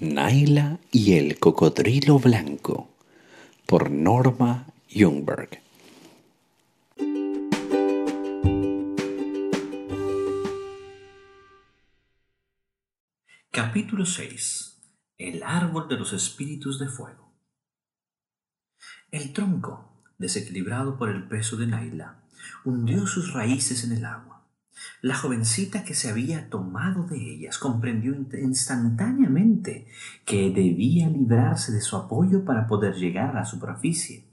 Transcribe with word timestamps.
Naila 0.00 0.80
y 0.90 1.14
el 1.14 1.38
cocodrilo 1.38 2.18
blanco 2.18 2.90
por 3.64 3.92
Norma 3.92 4.66
Jungberg. 4.92 5.62
Capítulo 13.52 14.04
6. 14.04 14.82
El 15.16 15.44
árbol 15.44 15.86
de 15.86 15.94
los 15.94 16.12
espíritus 16.12 16.80
de 16.80 16.88
fuego. 16.88 17.32
El 19.12 19.32
tronco, 19.32 20.02
desequilibrado 20.18 20.98
por 20.98 21.08
el 21.08 21.28
peso 21.28 21.56
de 21.56 21.68
Naila, 21.68 22.20
hundió 22.64 23.06
sus 23.06 23.32
raíces 23.32 23.84
en 23.84 23.92
el 23.92 24.04
agua 24.04 24.33
la 25.02 25.14
jovencita 25.14 25.84
que 25.84 25.94
se 25.94 26.10
había 26.10 26.48
tomado 26.48 27.04
de 27.04 27.16
ellas 27.16 27.58
comprendió 27.58 28.14
instantáneamente 28.14 29.86
que 30.24 30.50
debía 30.50 31.08
librarse 31.08 31.72
de 31.72 31.80
su 31.80 31.96
apoyo 31.96 32.44
para 32.44 32.66
poder 32.66 32.94
llegar 32.94 33.30
a 33.30 33.40
la 33.40 33.44
superficie. 33.44 34.24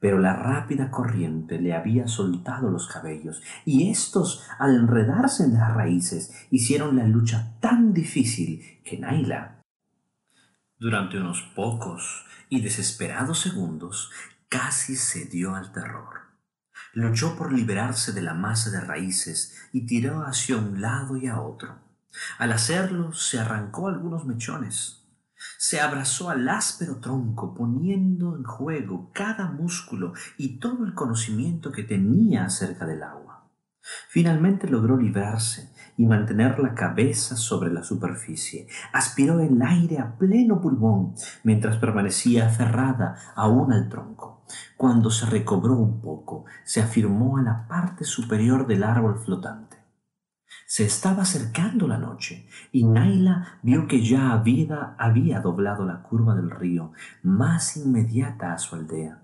Pero 0.00 0.18
la 0.18 0.34
rápida 0.34 0.90
corriente 0.90 1.60
le 1.60 1.74
había 1.74 2.08
soltado 2.08 2.70
los 2.70 2.88
cabellos 2.88 3.42
y 3.64 3.90
estos, 3.90 4.44
al 4.58 4.74
enredarse 4.74 5.44
en 5.44 5.54
las 5.54 5.72
raíces, 5.74 6.32
hicieron 6.50 6.96
la 6.96 7.06
lucha 7.06 7.54
tan 7.60 7.94
difícil 7.94 8.80
que 8.84 8.98
Naila, 8.98 9.62
durante 10.82 11.16
unos 11.20 11.42
pocos 11.54 12.26
y 12.48 12.60
desesperados 12.60 13.38
segundos, 13.38 14.10
casi 14.48 14.96
cedió 14.96 15.54
al 15.54 15.70
terror. 15.70 16.21
Luchó 16.94 17.36
por 17.36 17.52
liberarse 17.52 18.12
de 18.12 18.20
la 18.20 18.34
masa 18.34 18.70
de 18.70 18.80
raíces 18.80 19.56
y 19.72 19.86
tiró 19.86 20.26
hacia 20.26 20.56
un 20.56 20.80
lado 20.80 21.16
y 21.16 21.26
a 21.26 21.40
otro. 21.40 21.78
Al 22.38 22.52
hacerlo 22.52 23.12
se 23.14 23.38
arrancó 23.38 23.88
algunos 23.88 24.26
mechones. 24.26 24.98
Se 25.58 25.80
abrazó 25.80 26.28
al 26.28 26.48
áspero 26.48 26.96
tronco 26.98 27.54
poniendo 27.54 28.36
en 28.36 28.44
juego 28.44 29.10
cada 29.14 29.50
músculo 29.50 30.12
y 30.36 30.58
todo 30.58 30.84
el 30.84 30.94
conocimiento 30.94 31.72
que 31.72 31.82
tenía 31.82 32.44
acerca 32.44 32.84
del 32.84 33.02
agua. 33.02 33.50
Finalmente 34.08 34.68
logró 34.68 34.96
librarse 34.96 35.72
y 35.96 36.06
mantener 36.06 36.58
la 36.60 36.74
cabeza 36.74 37.36
sobre 37.36 37.72
la 37.72 37.82
superficie. 37.82 38.68
Aspiró 38.92 39.40
el 39.40 39.60
aire 39.60 39.98
a 39.98 40.16
pleno 40.16 40.60
pulmón 40.60 41.14
mientras 41.42 41.78
permanecía 41.78 42.46
aferrada 42.46 43.16
aún 43.34 43.72
al 43.72 43.88
tronco. 43.88 44.44
Cuando 44.82 45.12
se 45.12 45.26
recobró 45.26 45.76
un 45.76 46.00
poco, 46.00 46.44
se 46.64 46.82
afirmó 46.82 47.36
a 47.36 47.42
la 47.42 47.68
parte 47.68 48.04
superior 48.04 48.66
del 48.66 48.82
árbol 48.82 49.16
flotante. 49.16 49.76
Se 50.66 50.84
estaba 50.84 51.22
acercando 51.22 51.86
la 51.86 51.98
noche 51.98 52.48
y 52.72 52.82
Naila 52.82 53.60
vio 53.62 53.86
que 53.86 54.04
ya 54.04 54.32
había, 54.32 54.96
había 54.98 55.40
doblado 55.40 55.86
la 55.86 56.02
curva 56.02 56.34
del 56.34 56.50
río 56.50 56.90
más 57.22 57.76
inmediata 57.76 58.54
a 58.54 58.58
su 58.58 58.74
aldea. 58.74 59.22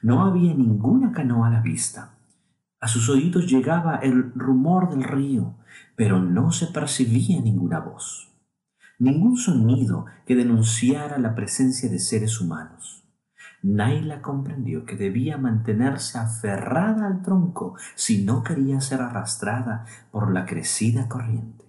No 0.00 0.22
había 0.22 0.54
ninguna 0.54 1.10
canoa 1.10 1.48
a 1.48 1.50
la 1.50 1.60
vista. 1.60 2.14
A 2.80 2.86
sus 2.86 3.08
oídos 3.08 3.50
llegaba 3.50 3.96
el 3.96 4.32
rumor 4.36 4.90
del 4.90 5.02
río, 5.02 5.56
pero 5.96 6.20
no 6.20 6.52
se 6.52 6.68
percibía 6.68 7.40
ninguna 7.40 7.80
voz, 7.80 8.32
ningún 9.00 9.38
sonido 9.38 10.06
que 10.24 10.36
denunciara 10.36 11.18
la 11.18 11.34
presencia 11.34 11.90
de 11.90 11.98
seres 11.98 12.40
humanos. 12.40 13.03
Naila 13.64 14.20
comprendió 14.20 14.84
que 14.84 14.94
debía 14.94 15.38
mantenerse 15.38 16.18
aferrada 16.18 17.06
al 17.06 17.22
tronco 17.22 17.76
si 17.94 18.22
no 18.22 18.42
quería 18.42 18.82
ser 18.82 19.00
arrastrada 19.00 19.86
por 20.10 20.30
la 20.30 20.44
crecida 20.44 21.08
corriente. 21.08 21.64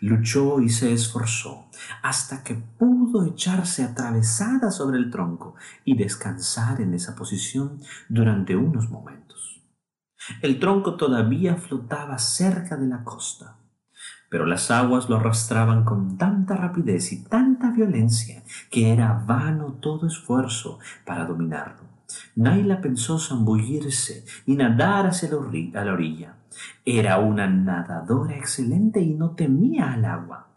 Luchó 0.00 0.58
y 0.60 0.70
se 0.70 0.90
esforzó 0.90 1.68
hasta 2.02 2.42
que 2.42 2.54
pudo 2.54 3.26
echarse 3.26 3.84
atravesada 3.84 4.70
sobre 4.70 4.96
el 4.96 5.10
tronco 5.10 5.54
y 5.84 5.98
descansar 5.98 6.80
en 6.80 6.94
esa 6.94 7.14
posición 7.14 7.78
durante 8.08 8.56
unos 8.56 8.88
momentos. 8.88 9.62
El 10.40 10.58
tronco 10.58 10.96
todavía 10.96 11.56
flotaba 11.56 12.18
cerca 12.18 12.78
de 12.78 12.86
la 12.86 13.04
costa 13.04 13.57
pero 14.28 14.46
las 14.46 14.70
aguas 14.70 15.08
lo 15.08 15.16
arrastraban 15.16 15.84
con 15.84 16.18
tanta 16.18 16.54
rapidez 16.56 17.12
y 17.12 17.24
tanta 17.24 17.70
violencia 17.70 18.42
que 18.70 18.92
era 18.92 19.24
vano 19.26 19.78
todo 19.80 20.06
esfuerzo 20.06 20.78
para 21.04 21.24
dominarlo. 21.24 21.88
Naila 22.36 22.80
pensó 22.80 23.18
zambullirse 23.18 24.24
y 24.46 24.56
nadar 24.56 25.06
hacia 25.06 25.30
la 25.30 25.92
orilla. 25.92 26.36
Era 26.84 27.18
una 27.18 27.46
nadadora 27.46 28.36
excelente 28.36 29.00
y 29.00 29.14
no 29.14 29.34
temía 29.34 29.92
al 29.92 30.04
agua. 30.04 30.48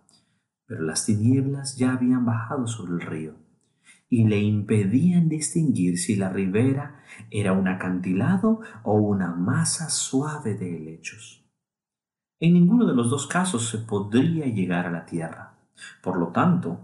Pero 0.66 0.84
las 0.84 1.06
tinieblas 1.06 1.76
ya 1.76 1.94
habían 1.94 2.26
bajado 2.26 2.68
sobre 2.68 2.94
el 2.94 3.02
río 3.02 3.36
y 4.10 4.26
le 4.28 4.40
impedían 4.40 5.30
distinguir 5.30 5.98
si 5.98 6.18
la 6.18 6.30
ribera 6.30 7.02
era 7.30 7.54
un 7.54 7.68
acantilado 7.68 8.60
o 8.84 8.94
una 8.94 9.34
masa 9.34 9.90
suave 9.90 10.56
de 10.56 10.76
helechos. 10.76 11.41
En 12.42 12.54
ninguno 12.54 12.88
de 12.88 12.96
los 12.96 13.12
dos 13.12 13.28
casos 13.28 13.70
se 13.70 13.78
podría 13.78 14.48
llegar 14.48 14.88
a 14.88 14.92
la 14.92 15.06
tierra. 15.06 15.54
Por 16.02 16.18
lo 16.18 16.30
tanto, 16.30 16.80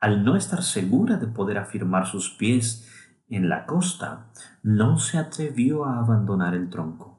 al 0.00 0.24
no 0.24 0.36
estar 0.36 0.62
segura 0.62 1.16
de 1.16 1.26
poder 1.26 1.58
afirmar 1.58 2.06
sus 2.06 2.30
pies 2.30 2.88
en 3.28 3.48
la 3.48 3.66
costa, 3.66 4.30
no 4.62 5.00
se 5.00 5.18
atrevió 5.18 5.84
a 5.84 5.98
abandonar 5.98 6.54
el 6.54 6.70
tronco, 6.70 7.18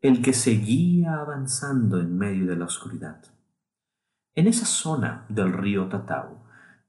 el 0.00 0.22
que 0.22 0.32
seguía 0.32 1.16
avanzando 1.16 1.98
en 1.98 2.16
medio 2.16 2.46
de 2.46 2.54
la 2.54 2.66
oscuridad. 2.66 3.24
En 4.36 4.46
esa 4.46 4.64
zona 4.64 5.26
del 5.28 5.52
río 5.52 5.88
Tatau 5.88 6.44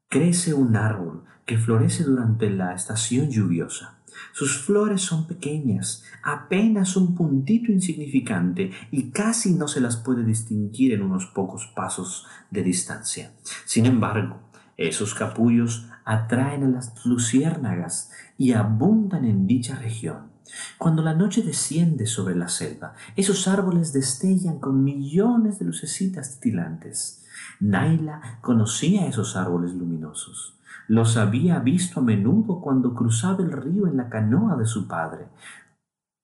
crece 0.08 0.54
un 0.54 0.76
árbol 0.76 1.24
que 1.44 1.58
florece 1.58 2.04
durante 2.04 2.48
la 2.48 2.74
estación 2.74 3.28
lluviosa. 3.28 3.99
Sus 4.32 4.58
flores 4.58 5.02
son 5.02 5.26
pequeñas, 5.26 6.04
apenas 6.22 6.96
un 6.96 7.14
puntito 7.14 7.72
insignificante 7.72 8.70
y 8.90 9.10
casi 9.10 9.54
no 9.54 9.68
se 9.68 9.80
las 9.80 9.96
puede 9.96 10.24
distinguir 10.24 10.92
en 10.92 11.02
unos 11.02 11.26
pocos 11.26 11.66
pasos 11.74 12.26
de 12.50 12.62
distancia. 12.62 13.32
Sin 13.64 13.86
embargo, 13.86 14.40
esos 14.76 15.14
capullos 15.14 15.86
atraen 16.04 16.64
a 16.64 16.68
las 16.68 17.04
luciérnagas 17.04 18.10
y 18.38 18.52
abundan 18.52 19.24
en 19.24 19.46
dicha 19.46 19.76
región. 19.76 20.30
Cuando 20.78 21.02
la 21.02 21.14
noche 21.14 21.42
desciende 21.42 22.06
sobre 22.06 22.34
la 22.34 22.48
selva, 22.48 22.94
esos 23.16 23.46
árboles 23.46 23.92
destellan 23.92 24.58
con 24.58 24.82
millones 24.82 25.58
de 25.58 25.66
lucecitas 25.66 26.40
titilantes. 26.40 27.24
Naila 27.60 28.38
conocía 28.40 29.06
esos 29.06 29.36
árboles 29.36 29.74
luminosos. 29.74 30.59
Los 30.90 31.16
había 31.16 31.60
visto 31.60 32.00
a 32.00 32.02
menudo 32.02 32.60
cuando 32.60 32.96
cruzaba 32.96 33.44
el 33.44 33.52
río 33.52 33.86
en 33.86 33.96
la 33.96 34.08
canoa 34.08 34.56
de 34.56 34.66
su 34.66 34.88
padre. 34.88 35.28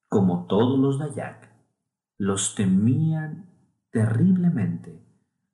Como 0.08 0.46
todos 0.46 0.76
los 0.80 0.98
Dayak, 0.98 1.52
los 2.18 2.56
temían 2.56 3.46
terriblemente 3.92 5.00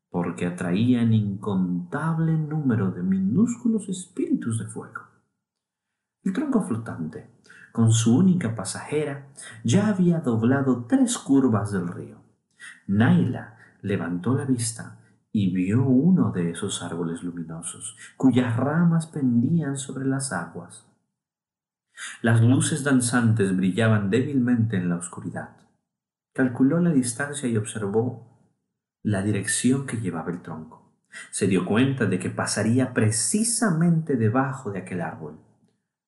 porque 0.09 0.47
atraían 0.47 1.13
incontable 1.13 2.39
número 2.39 2.91
de 2.91 3.03
minúsculos 3.03 3.87
espíritus 3.91 4.59
de 4.59 4.65
fuego. 4.65 5.03
El 6.25 6.33
tronco 6.33 6.63
flotante, 6.63 7.29
con 7.71 7.93
su 7.93 8.17
única 8.17 8.57
pasajera, 8.57 9.29
ya 9.63 9.89
había 9.89 10.21
doblado 10.21 10.87
tres 10.87 11.19
curvas 11.19 11.71
del 11.71 11.87
río. 11.87 12.17
Naila 12.87 13.59
levantó 13.83 14.35
la 14.35 14.47
vista 14.47 15.02
y 15.33 15.53
vio 15.55 15.83
uno 15.83 16.31
de 16.31 16.51
esos 16.51 16.83
árboles 16.83 17.23
luminosos, 17.23 17.97
cuyas 18.17 18.55
ramas 18.57 19.07
pendían 19.07 19.79
sobre 19.79 20.05
las 20.05 20.33
aguas. 20.33 20.87
Las 22.21 22.43
luces 22.43 22.85
danzantes 22.85 23.57
brillaban 23.57 24.11
débilmente 24.11 24.77
en 24.77 24.91
la 24.91 24.97
oscuridad. 24.97 25.57
Calculó 26.35 26.81
la 26.81 26.91
distancia 26.91 27.49
y 27.49 27.57
observó 27.57 28.57
la 29.03 29.23
dirección 29.23 29.87
que 29.87 29.99
llevaba 30.01 30.31
el 30.31 30.43
tronco. 30.43 30.83
Se 31.31 31.47
dio 31.47 31.67
cuenta 31.67 32.07
de 32.07 32.19
que 32.19 32.31
pasaría 32.31 32.95
precisamente 32.95 34.17
debajo 34.17 34.71
de 34.71 34.81
aquel 34.81 35.01
árbol. 35.01 35.41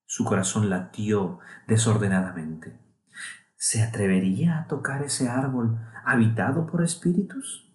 Su 0.07 0.25
corazón 0.25 0.71
latió 0.71 1.41
desordenadamente. 1.67 2.79
¿Se 3.57 3.83
atrevería 3.83 4.59
a 4.59 4.67
tocar 4.67 5.03
ese 5.03 5.29
árbol 5.29 5.79
habitado 6.05 6.67
por 6.67 6.83
espíritus? 6.83 7.74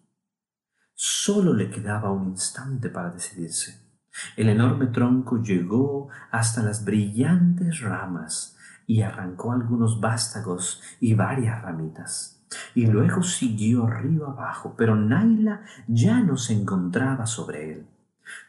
Solo 1.01 1.54
le 1.54 1.72
quedaba 1.72 2.12
un 2.12 2.28
instante 2.31 2.90
para 2.90 3.10
decidirse. 3.10 3.80
El 4.36 4.50
enorme 4.50 4.88
tronco 4.88 5.42
llegó 5.42 6.10
hasta 6.30 6.62
las 6.62 6.84
brillantes 6.84 7.80
ramas 7.80 8.57
y 8.86 9.01
arrancó 9.01 9.54
algunos 9.54 10.01
vástagos 10.01 10.81
y 11.00 11.13
varias 11.13 11.62
ramitas. 11.62 12.44
Y 12.75 12.86
luego 12.88 13.24
siguió 13.24 13.88
río 13.88 14.28
abajo, 14.28 14.75
pero 14.78 14.98
Naila 14.98 15.62
ya 15.88 16.19
no 16.19 16.36
se 16.36 16.51
encontraba 16.51 17.28
sobre 17.28 17.72
él. 17.72 17.88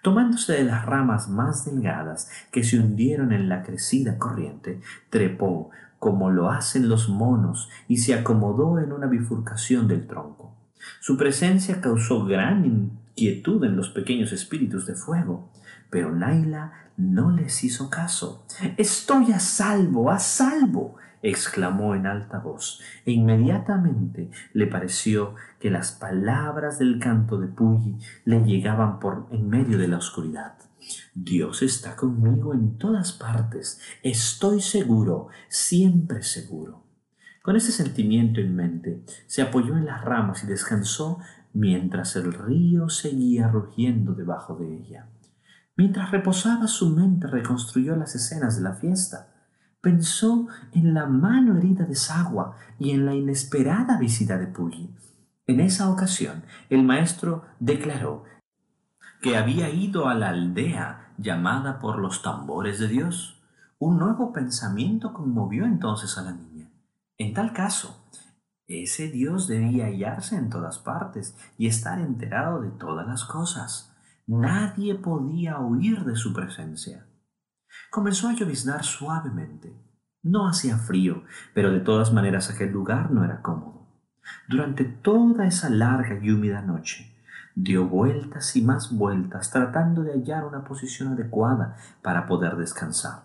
Tomándose 0.03 0.55
de 0.55 0.65
las 0.65 0.85
ramas 0.85 1.29
más 1.29 1.67
delgadas 1.67 2.33
que 2.51 2.65
se 2.65 2.81
hundieron 2.81 3.31
en 3.31 3.49
la 3.49 3.63
crecida 3.63 4.19
corriente, 4.19 4.81
trepó 5.09 5.71
como 6.01 6.33
lo 6.33 6.51
hacen 6.51 6.89
los 6.89 7.09
monos 7.09 7.71
y 7.87 7.99
se 7.99 8.13
acomodó 8.13 8.81
en 8.81 8.91
una 8.91 9.07
bifurcación 9.07 9.87
del 9.87 10.09
tronco. 10.09 10.60
Su 11.01 11.17
presencia 11.17 11.81
causó 11.81 12.25
gran 12.25 12.65
inquietud 12.65 13.65
en 13.65 13.77
los 13.77 13.91
pequeños 13.91 14.33
espíritus 14.33 14.87
de 14.87 14.95
fuego, 14.95 15.51
pero 15.91 16.15
Naila 16.15 16.73
no 16.97 17.31
les 17.31 17.65
hizo 17.65 17.91
caso. 17.91 18.47
Estoy 18.77 19.33
a 19.33 19.41
salvo, 19.41 20.11
a 20.11 20.19
salvo, 20.19 20.97
exclamó 21.23 21.95
en 21.95 22.07
alta 22.07 22.39
voz, 22.39 22.81
e 23.05 23.13
inmediatamente 23.13 24.31
le 24.53 24.67
pareció 24.67 25.35
que 25.59 25.71
las 25.71 25.93
palabras 25.93 26.79
del 26.79 26.99
canto 26.99 27.39
de 27.39 27.49
Puyi 27.49 27.97
le 28.25 28.41
llegaban 28.45 28.99
por 29.01 29.27
en 29.31 29.49
medio 29.49 29.79
de 29.79 29.89
la 29.89 29.99
oscuridad. 29.99 30.55
Dios 31.15 31.63
está 31.63 31.95
conmigo 31.95 32.55
en 32.55 32.79
todas 32.79 33.13
partes, 33.13 33.81
estoy 34.03 34.61
seguro, 34.61 35.29
siempre 35.49 36.23
seguro. 36.23 36.90
Con 37.51 37.57
ese 37.57 37.73
sentimiento 37.73 38.41
en 38.41 38.55
mente, 38.55 39.03
se 39.27 39.43
apoyó 39.43 39.77
en 39.77 39.85
las 39.85 40.05
ramas 40.05 40.45
y 40.45 40.47
descansó 40.47 41.19
mientras 41.53 42.15
el 42.15 42.33
río 42.33 42.89
seguía 42.89 43.49
rugiendo 43.49 44.15
debajo 44.15 44.55
de 44.55 44.73
ella. 44.73 45.09
Mientras 45.77 46.13
reposaba 46.13 46.69
su 46.69 46.91
mente 46.91 47.27
reconstruyó 47.27 47.97
las 47.97 48.15
escenas 48.15 48.55
de 48.57 48.63
la 48.63 48.75
fiesta. 48.75 49.35
Pensó 49.81 50.47
en 50.75 50.95
la 50.95 51.07
mano 51.07 51.59
herida 51.59 51.87
de 51.87 51.97
Sagua 51.97 52.55
y 52.79 52.93
en 52.93 53.05
la 53.05 53.17
inesperada 53.17 53.99
visita 53.99 54.39
de 54.39 54.47
Puyi. 54.47 54.95
En 55.49 55.59
esa 55.59 55.91
ocasión, 55.91 56.45
el 56.69 56.85
maestro 56.85 57.47
declaró 57.59 58.23
que 59.23 59.37
había 59.37 59.71
ido 59.71 60.09
a 60.09 60.15
la 60.15 60.29
aldea 60.29 61.15
llamada 61.19 61.81
por 61.81 61.99
los 61.99 62.23
tambores 62.23 62.79
de 62.79 62.87
Dios. 62.87 63.43
Un 63.81 63.99
nuevo 63.99 64.33
pensamiento 64.33 65.13
conmovió 65.13 65.65
entonces 65.65 66.17
a 66.17 66.23
la 66.23 66.31
niña. 66.31 66.50
En 67.21 67.35
tal 67.35 67.53
caso, 67.53 68.03
ese 68.67 69.09
Dios 69.11 69.47
debía 69.47 69.85
hallarse 69.85 70.37
en 70.37 70.49
todas 70.49 70.79
partes 70.79 71.37
y 71.59 71.67
estar 71.67 71.99
enterado 71.99 72.63
de 72.63 72.71
todas 72.71 73.07
las 73.07 73.27
cosas. 73.27 73.95
Nadie 74.27 74.95
podía 74.95 75.59
huir 75.59 76.07
de 76.07 76.17
su 76.17 76.33
presencia. 76.33 77.07
Comenzó 77.91 78.31
a 78.31 78.33
lloviznar 78.33 78.85
suavemente. 78.85 79.77
No 80.23 80.49
hacía 80.49 80.79
frío, 80.79 81.25
pero 81.53 81.71
de 81.71 81.81
todas 81.81 82.11
maneras 82.11 82.49
aquel 82.49 82.73
lugar 82.73 83.11
no 83.11 83.23
era 83.23 83.43
cómodo. 83.43 83.87
Durante 84.49 84.85
toda 84.85 85.47
esa 85.47 85.69
larga 85.69 86.19
y 86.23 86.31
húmeda 86.31 86.63
noche, 86.63 87.15
dio 87.55 87.87
vueltas 87.87 88.57
y 88.57 88.63
más 88.63 88.97
vueltas 88.97 89.51
tratando 89.51 90.05
de 90.05 90.13
hallar 90.13 90.47
una 90.47 90.65
posición 90.65 91.13
adecuada 91.13 91.77
para 92.01 92.27
poder 92.27 92.57
descansar. 92.57 93.25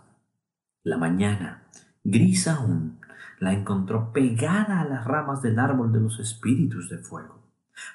La 0.84 0.98
mañana, 0.98 1.64
gris 2.04 2.50
aún, 2.50 3.00
la 3.46 3.54
encontró 3.54 4.12
pegada 4.12 4.82
a 4.82 4.86
las 4.86 5.06
ramas 5.06 5.44
del 5.44 5.60
árbol 5.60 5.94
de 5.94 6.00
los 6.00 6.20
espíritus 6.20 6.90
de 6.90 6.98
fuego. 6.98 7.44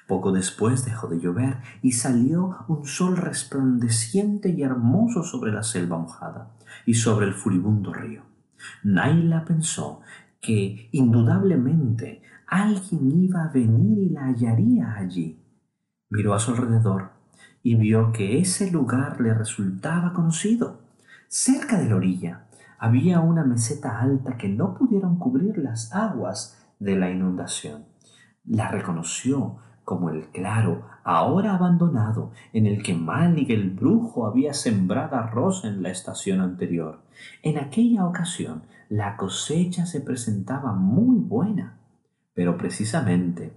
Poco 0.07 0.31
después 0.31 0.85
dejó 0.85 1.07
de 1.07 1.19
llover 1.19 1.57
y 1.81 1.91
salió 1.91 2.63
un 2.69 2.85
sol 2.85 3.17
resplandeciente 3.17 4.47
y 4.47 4.63
hermoso 4.63 5.23
sobre 5.23 5.51
la 5.51 5.63
selva 5.63 5.97
mojada 5.97 6.53
y 6.85 6.93
sobre 6.93 7.25
el 7.25 7.33
furibundo 7.33 7.91
río. 7.91 8.21
Naila 8.83 9.43
pensó 9.43 9.99
que 10.39 10.87
indudablemente 10.93 12.21
alguien 12.47 13.11
iba 13.11 13.43
a 13.43 13.51
venir 13.51 13.97
y 13.97 14.09
la 14.09 14.27
hallaría 14.27 14.95
allí. 14.95 15.37
Miró 16.09 16.33
a 16.33 16.39
su 16.39 16.51
alrededor 16.51 17.09
y 17.61 17.75
vio 17.75 18.13
que 18.13 18.39
ese 18.39 18.71
lugar 18.71 19.19
le 19.19 19.33
resultaba 19.33 20.13
conocido. 20.13 20.79
Cerca 21.27 21.77
de 21.77 21.89
la 21.89 21.97
orilla 21.97 22.45
había 22.81 23.19
una 23.19 23.43
meseta 23.43 23.99
alta 23.99 24.37
que 24.37 24.49
no 24.49 24.73
pudieron 24.73 25.19
cubrir 25.19 25.59
las 25.59 25.93
aguas 25.93 26.65
de 26.79 26.95
la 26.95 27.11
inundación. 27.11 27.85
La 28.43 28.69
reconoció 28.69 29.57
como 29.85 30.09
el 30.09 30.29
claro, 30.29 30.87
ahora 31.03 31.53
abandonado, 31.53 32.31
en 32.53 32.65
el 32.65 32.81
que 32.81 32.95
Malik 32.95 33.51
el 33.51 33.69
brujo 33.69 34.25
había 34.25 34.55
sembrado 34.55 35.15
arroz 35.15 35.63
en 35.63 35.83
la 35.83 35.91
estación 35.91 36.41
anterior. 36.41 37.03
En 37.43 37.59
aquella 37.59 38.03
ocasión 38.03 38.63
la 38.89 39.15
cosecha 39.15 39.85
se 39.85 40.01
presentaba 40.01 40.73
muy 40.73 41.19
buena, 41.19 41.77
pero 42.33 42.57
precisamente 42.57 43.53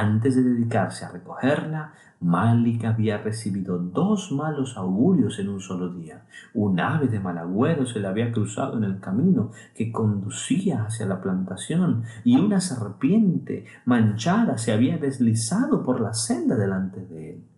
antes 0.00 0.36
de 0.36 0.42
dedicarse 0.42 1.04
a 1.04 1.10
recogerla, 1.10 1.92
Malik 2.20 2.84
había 2.84 3.18
recibido 3.18 3.78
dos 3.78 4.30
malos 4.32 4.76
augurios 4.76 5.38
en 5.38 5.48
un 5.48 5.60
solo 5.60 5.92
día. 5.92 6.24
Un 6.54 6.78
ave 6.80 7.08
de 7.08 7.18
mal 7.18 7.36
agüero 7.36 7.84
se 7.84 8.00
le 8.00 8.06
había 8.06 8.32
cruzado 8.32 8.78
en 8.78 8.84
el 8.84 9.00
camino 9.00 9.50
que 9.74 9.90
conducía 9.90 10.84
hacia 10.84 11.06
la 11.06 11.20
plantación 11.20 12.04
y 12.24 12.38
una 12.38 12.60
serpiente 12.60 13.66
manchada 13.84 14.56
se 14.56 14.72
había 14.72 14.98
deslizado 14.98 15.82
por 15.82 16.00
la 16.00 16.14
senda 16.14 16.56
delante 16.56 17.04
de 17.04 17.30
él. 17.30 17.48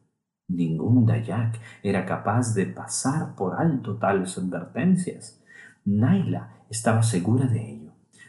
Ningún 0.48 1.06
Dayak 1.06 1.58
era 1.82 2.04
capaz 2.04 2.54
de 2.54 2.66
pasar 2.66 3.34
por 3.34 3.54
alto 3.60 3.96
tales 3.96 4.36
advertencias. 4.38 5.42
Naila 5.84 6.64
estaba 6.70 7.02
segura 7.02 7.46
de 7.46 7.72
ello. 7.72 7.83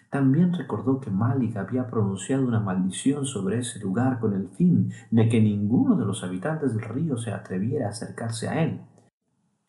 También 0.10 0.54
recordó 0.54 1.00
que 1.00 1.10
Malik 1.10 1.58
había 1.58 1.88
pronunciado 1.88 2.46
una 2.46 2.60
maldición 2.60 3.26
sobre 3.26 3.60
ese 3.60 3.80
lugar 3.80 4.20
con 4.20 4.34
el 4.34 4.50
fin 4.50 4.92
de 5.12 5.28
que 5.28 5.42
ninguno 5.42 5.96
de 5.96 6.06
los 6.06 6.24
habitantes 6.24 6.74
del 6.74 6.84
río 6.84 7.18
se 7.18 7.32
atreviera 7.32 7.88
a 7.88 7.90
acercarse 7.90 8.48
a 8.48 8.64
él. 8.64 8.82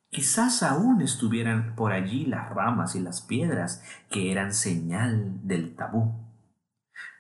Quizás 0.09 0.63
aún 0.63 1.03
estuvieran 1.03 1.75
por 1.75 1.93
allí 1.93 2.27
las 2.27 2.49
ramas 2.51 2.95
y 2.95 3.01
las 3.01 3.23
piedras 3.23 3.83
que 4.09 4.31
eran 4.31 4.53
señal 4.53 5.41
del 5.43 5.75
tabú. 5.75 6.15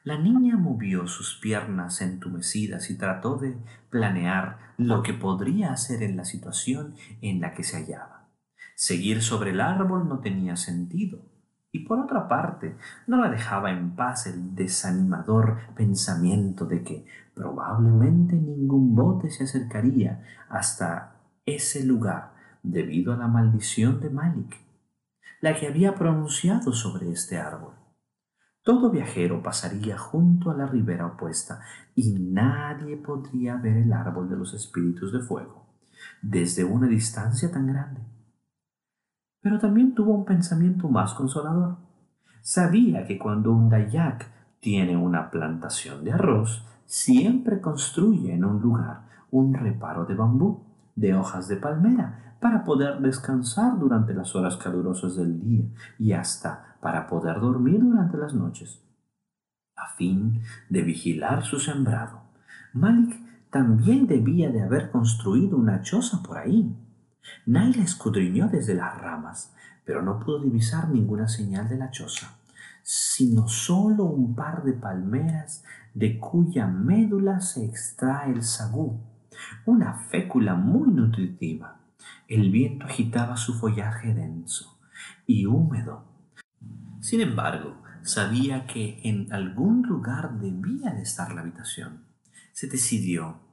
La 0.05 0.19
niña 0.19 0.57
movió 0.57 1.09
sus 1.09 1.39
piernas 1.43 2.01
entumecidas 2.01 2.91
y 2.91 2.97
trató 2.97 3.39
de 3.39 3.57
planear 3.91 4.75
lo 4.79 5.03
que 5.03 5.13
podría 5.13 5.73
hacer 5.73 6.03
en 6.03 6.17
la 6.17 6.25
situación 6.25 6.95
en 7.23 7.41
la 7.41 7.55
que 7.55 7.65
se 7.65 7.77
hallaba. 7.77 8.29
Seguir 8.77 9.21
sobre 9.21 9.51
el 9.51 9.61
árbol 9.61 10.09
no 10.09 10.21
tenía 10.21 10.55
sentido 10.57 11.36
y 11.77 11.81
por 11.81 12.01
otra 12.01 12.27
parte, 12.27 12.75
no 13.07 13.19
la 13.19 13.29
dejaba 13.29 13.71
en 13.71 13.95
paz 13.95 14.27
el 14.27 14.55
desanimador 14.55 15.59
pensamiento 15.75 16.65
de 16.65 16.83
que 16.83 17.05
probablemente 17.35 18.35
ningún 18.35 18.95
bote 18.95 19.29
se 19.29 19.45
acercaría 19.45 20.25
hasta 20.49 21.17
ese 21.45 21.85
lugar 21.85 22.33
debido 22.63 23.13
a 23.13 23.19
la 23.19 23.29
maldición 23.29 24.01
de 24.01 24.09
Malik, 24.09 24.57
la 25.43 25.55
que 25.55 25.67
había 25.67 25.95
pronunciado 25.95 26.73
sobre 26.73 27.11
este 27.11 27.37
árbol. 27.37 27.75
Todo 28.63 28.91
viajero 28.91 29.43
pasaría 29.43 29.99
junto 29.99 30.51
a 30.51 30.55
la 30.55 30.67
ribera 30.67 31.07
opuesta 31.07 31.61
y 31.95 32.15
nadie 32.19 32.97
podría 32.97 33.57
ver 33.57 33.77
el 33.77 33.93
árbol 33.93 34.31
de 34.31 34.37
los 34.37 34.55
espíritus 34.55 35.13
de 35.13 35.21
fuego 35.21 35.67
desde 36.23 36.65
una 36.65 36.89
distancia 36.89 37.51
tan 37.53 37.67
grande 37.67 38.16
pero 39.47 39.61
también 39.61 39.95
tuvo 39.95 40.13
un 40.13 40.25
pensamiento 40.25 40.89
más 40.89 41.15
consolador. 41.15 41.77
Sabía 42.43 43.07
que 43.07 43.17
cuando 43.17 43.53
un 43.53 43.69
Dayak 43.69 44.29
tiene 44.59 44.97
una 44.97 45.31
plantación 45.31 46.03
de 46.03 46.11
arroz, 46.11 46.67
siempre 46.85 47.61
construye 47.61 48.35
en 48.35 48.45
un 48.45 48.61
lugar 48.61 49.03
un 49.31 49.55
reparo 49.55 50.05
de 50.05 50.17
bambú, 50.17 50.65
de 50.97 51.15
hojas 51.15 51.47
de 51.47 51.59
palmera, 51.59 52.35
para 52.41 52.65
poder 52.65 52.99
descansar 52.99 53.79
durante 53.79 54.15
las 54.15 54.35
horas 54.35 54.57
calurosas 54.57 55.15
del 55.15 55.39
día 55.39 55.67
y 55.97 56.11
hasta 56.11 56.77
para 56.81 57.07
poder 57.07 57.39
dormir 57.39 57.79
durante 57.79 58.17
las 58.17 58.35
noches. 58.35 58.83
A 59.77 59.95
fin 59.95 60.41
de 60.69 60.83
vigilar 60.83 61.45
su 61.45 61.61
sembrado, 61.61 62.23
Malik 62.73 63.17
también 63.51 64.09
debía 64.09 64.51
de 64.51 64.63
haber 64.63 64.91
construido 64.91 65.57
una 65.57 65.83
choza 65.83 66.21
por 66.25 66.37
ahí, 66.37 66.77
Naila 67.47 67.83
escudriñó 67.83 68.49
desde 68.49 68.75
las 68.75 69.01
ramas, 69.01 69.55
pero 69.85 70.03
no 70.03 70.19
pudo 70.19 70.41
divisar 70.41 70.89
ninguna 70.89 71.29
señal 71.29 71.69
de 71.69 71.79
la 71.79 71.91
choza, 71.91 72.39
sino 72.83 73.49
solo 73.49 74.05
un 74.05 74.35
par 74.35 74.65
de 74.65 74.73
palmeras 74.73 75.65
de 75.95 76.19
cuya 76.19 76.67
médula 76.67 77.41
se 77.41 77.65
extrae 77.65 78.33
el 78.33 78.43
sagú, 78.43 79.01
una 79.65 79.95
fécula 79.95 80.55
muy 80.55 80.89
nutritiva. 80.89 81.81
El 82.29 82.51
viento 82.51 82.87
agitaba 82.87 83.37
su 83.37 83.55
follaje 83.55 84.13
denso 84.13 84.79
y 85.27 85.47
húmedo. 85.47 86.05
Sin 87.01 87.21
embargo, 87.21 87.83
sabía 88.03 88.67
que 88.67 89.01
en 89.05 89.33
algún 89.33 89.83
lugar 89.83 90.39
debía 90.39 90.93
de 90.93 91.03
estar 91.03 91.33
la 91.33 91.43
habitación. 91.43 92.05
Se 92.53 92.69
decidió 92.69 93.46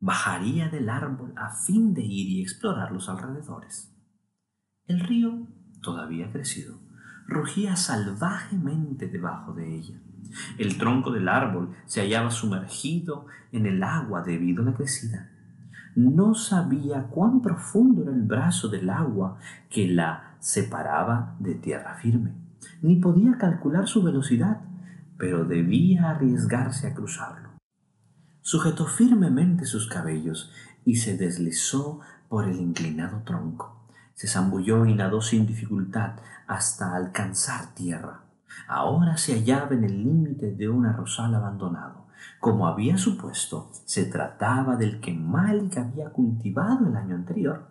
bajaría 0.00 0.68
del 0.68 0.88
árbol 0.88 1.32
a 1.36 1.50
fin 1.50 1.94
de 1.94 2.02
ir 2.02 2.28
y 2.28 2.42
explorar 2.42 2.92
los 2.92 3.08
alrededores. 3.08 3.94
El 4.86 5.00
río, 5.00 5.46
todavía 5.82 6.30
crecido, 6.30 6.78
rugía 7.26 7.76
salvajemente 7.76 9.08
debajo 9.08 9.52
de 9.52 9.76
ella. 9.76 10.00
El 10.56 10.78
tronco 10.78 11.10
del 11.10 11.28
árbol 11.28 11.74
se 11.86 12.00
hallaba 12.00 12.30
sumergido 12.30 13.26
en 13.52 13.66
el 13.66 13.82
agua 13.82 14.22
debido 14.22 14.62
a 14.62 14.66
la 14.66 14.74
crecida. 14.74 15.30
No 15.94 16.34
sabía 16.34 17.04
cuán 17.04 17.42
profundo 17.42 18.02
era 18.02 18.12
el 18.12 18.22
brazo 18.22 18.68
del 18.68 18.88
agua 18.88 19.38
que 19.68 19.88
la 19.88 20.36
separaba 20.38 21.36
de 21.40 21.54
tierra 21.54 21.96
firme, 21.96 22.34
ni 22.82 22.96
podía 22.96 23.36
calcular 23.36 23.88
su 23.88 24.02
velocidad, 24.02 24.60
pero 25.16 25.44
debía 25.44 26.10
arriesgarse 26.10 26.86
a 26.86 26.94
cruzarlo. 26.94 27.47
Sujetó 28.48 28.86
firmemente 28.86 29.66
sus 29.66 29.88
cabellos 29.88 30.50
y 30.86 30.96
se 30.96 31.18
deslizó 31.18 32.00
por 32.30 32.48
el 32.48 32.58
inclinado 32.58 33.20
tronco. 33.22 33.84
Se 34.14 34.26
zambulló 34.26 34.86
y 34.86 34.94
nadó 34.94 35.20
sin 35.20 35.46
dificultad 35.46 36.12
hasta 36.46 36.96
alcanzar 36.96 37.74
tierra. 37.74 38.22
Ahora 38.66 39.18
se 39.18 39.34
hallaba 39.34 39.74
en 39.74 39.84
el 39.84 40.02
límite 40.02 40.52
de 40.52 40.66
un 40.66 40.86
arrozal 40.86 41.34
abandonado. 41.34 42.06
Como 42.40 42.66
había 42.66 42.96
supuesto, 42.96 43.70
se 43.84 44.06
trataba 44.06 44.76
del 44.76 44.98
que 45.00 45.12
Malik 45.12 45.76
había 45.76 46.08
cultivado 46.08 46.88
el 46.88 46.96
año 46.96 47.16
anterior. 47.16 47.68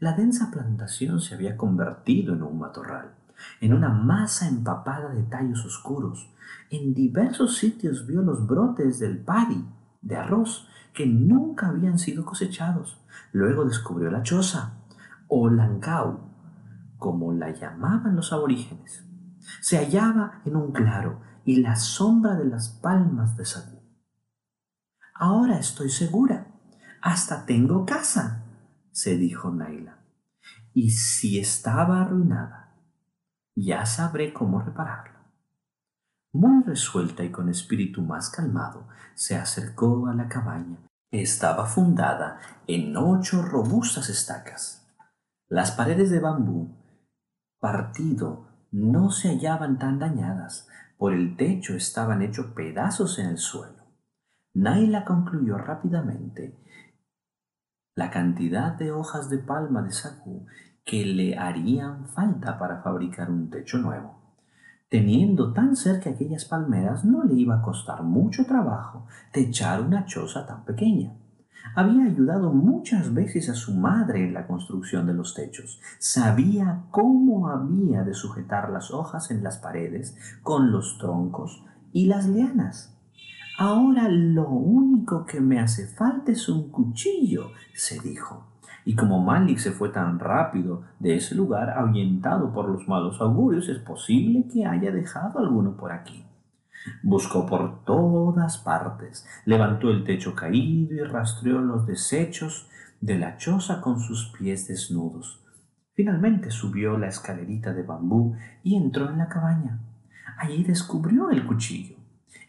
La 0.00 0.12
densa 0.12 0.50
plantación 0.50 1.22
se 1.22 1.34
había 1.34 1.56
convertido 1.56 2.34
en 2.34 2.42
un 2.42 2.58
matorral, 2.58 3.14
en 3.62 3.72
una 3.72 3.88
masa 3.88 4.48
empapada 4.48 5.14
de 5.14 5.22
tallos 5.22 5.64
oscuros. 5.64 6.30
En 6.68 6.92
diversos 6.92 7.56
sitios 7.56 8.06
vio 8.06 8.20
los 8.20 8.46
brotes 8.46 8.98
del 8.98 9.16
padi, 9.16 9.64
de 10.04 10.16
arroz, 10.16 10.68
que 10.92 11.06
nunca 11.06 11.68
habían 11.68 11.98
sido 11.98 12.24
cosechados. 12.24 13.02
Luego 13.32 13.64
descubrió 13.64 14.10
la 14.10 14.22
choza, 14.22 14.74
o 15.28 15.50
lancau, 15.50 16.20
como 16.98 17.32
la 17.32 17.50
llamaban 17.50 18.16
los 18.16 18.32
aborígenes. 18.32 19.04
Se 19.60 19.78
hallaba 19.78 20.40
en 20.44 20.56
un 20.56 20.72
claro 20.72 21.20
y 21.44 21.56
la 21.56 21.76
sombra 21.76 22.36
de 22.36 22.46
las 22.46 22.68
palmas 22.68 23.36
de 23.36 23.44
Sagú. 23.44 23.82
Ahora 25.14 25.58
estoy 25.58 25.90
segura. 25.90 26.46
Hasta 27.02 27.44
tengo 27.44 27.84
casa, 27.84 28.44
se 28.90 29.16
dijo 29.16 29.50
Naila. 29.50 29.98
Y 30.72 30.90
si 30.90 31.38
estaba 31.38 32.00
arruinada, 32.00 32.74
ya 33.54 33.84
sabré 33.86 34.32
cómo 34.32 34.60
repararla. 34.60 35.13
Muy 36.34 36.64
resuelta 36.64 37.22
y 37.22 37.30
con 37.30 37.48
espíritu 37.48 38.02
más 38.02 38.28
calmado, 38.28 38.88
se 39.14 39.36
acercó 39.36 40.08
a 40.08 40.14
la 40.14 40.26
cabaña. 40.28 40.78
Estaba 41.12 41.64
fundada 41.64 42.40
en 42.66 42.96
ocho 42.96 43.40
robustas 43.40 44.08
estacas. 44.08 44.84
Las 45.48 45.70
paredes 45.70 46.10
de 46.10 46.18
bambú 46.18 46.74
partido 47.60 48.48
no 48.72 49.12
se 49.12 49.28
hallaban 49.28 49.78
tan 49.78 50.00
dañadas, 50.00 50.66
por 50.98 51.14
el 51.14 51.36
techo 51.36 51.76
estaban 51.76 52.20
hechos 52.20 52.46
pedazos 52.46 53.20
en 53.20 53.26
el 53.26 53.38
suelo. 53.38 53.84
Naila 54.54 55.04
concluyó 55.04 55.56
rápidamente 55.56 56.58
la 57.94 58.10
cantidad 58.10 58.72
de 58.72 58.90
hojas 58.90 59.30
de 59.30 59.38
palma 59.38 59.82
de 59.82 59.92
sacú 59.92 60.46
que 60.84 61.06
le 61.06 61.38
harían 61.38 62.08
falta 62.08 62.58
para 62.58 62.82
fabricar 62.82 63.30
un 63.30 63.50
techo 63.50 63.78
nuevo. 63.78 64.23
Teniendo 64.94 65.52
tan 65.52 65.74
cerca 65.74 66.10
aquellas 66.10 66.44
palmeras, 66.44 67.04
no 67.04 67.24
le 67.24 67.34
iba 67.34 67.56
a 67.56 67.62
costar 67.62 68.04
mucho 68.04 68.46
trabajo 68.46 69.08
techar 69.32 69.80
una 69.80 70.06
choza 70.06 70.46
tan 70.46 70.64
pequeña. 70.64 71.12
Había 71.74 72.04
ayudado 72.04 72.52
muchas 72.52 73.12
veces 73.12 73.48
a 73.48 73.54
su 73.54 73.74
madre 73.74 74.22
en 74.24 74.34
la 74.34 74.46
construcción 74.46 75.04
de 75.08 75.14
los 75.14 75.34
techos. 75.34 75.80
Sabía 75.98 76.84
cómo 76.92 77.48
había 77.48 78.04
de 78.04 78.14
sujetar 78.14 78.70
las 78.70 78.92
hojas 78.92 79.32
en 79.32 79.42
las 79.42 79.58
paredes 79.58 80.16
con 80.44 80.70
los 80.70 80.96
troncos 80.98 81.64
y 81.92 82.06
las 82.06 82.28
lianas. 82.28 82.96
Ahora 83.58 84.08
lo 84.08 84.48
único 84.48 85.26
que 85.26 85.40
me 85.40 85.58
hace 85.58 85.88
falta 85.88 86.30
es 86.30 86.48
un 86.48 86.70
cuchillo, 86.70 87.48
se 87.74 87.98
dijo. 87.98 88.53
Y 88.84 88.94
como 88.94 89.22
Malik 89.22 89.58
se 89.58 89.72
fue 89.72 89.88
tan 89.88 90.18
rápido 90.18 90.82
de 90.98 91.16
ese 91.16 91.34
lugar, 91.34 91.70
ahuyentado 91.70 92.52
por 92.52 92.68
los 92.68 92.86
malos 92.86 93.20
augurios, 93.20 93.68
es 93.68 93.78
posible 93.78 94.46
que 94.52 94.66
haya 94.66 94.90
dejado 94.90 95.38
alguno 95.38 95.76
por 95.76 95.92
aquí. 95.92 96.24
Buscó 97.02 97.46
por 97.46 97.84
todas 97.84 98.58
partes, 98.58 99.26
levantó 99.46 99.90
el 99.90 100.04
techo 100.04 100.34
caído 100.34 100.94
y 100.94 101.00
rastreó 101.00 101.60
los 101.60 101.86
desechos 101.86 102.68
de 103.00 103.18
la 103.18 103.38
choza 103.38 103.80
con 103.80 104.00
sus 104.00 104.32
pies 104.38 104.68
desnudos. 104.68 105.42
Finalmente 105.94 106.50
subió 106.50 106.98
la 106.98 107.06
escalerita 107.06 107.72
de 107.72 107.82
bambú 107.84 108.36
y 108.62 108.76
entró 108.76 109.08
en 109.08 109.18
la 109.18 109.28
cabaña. 109.28 109.78
Allí 110.38 110.64
descubrió 110.64 111.30
el 111.30 111.46
cuchillo. 111.46 111.96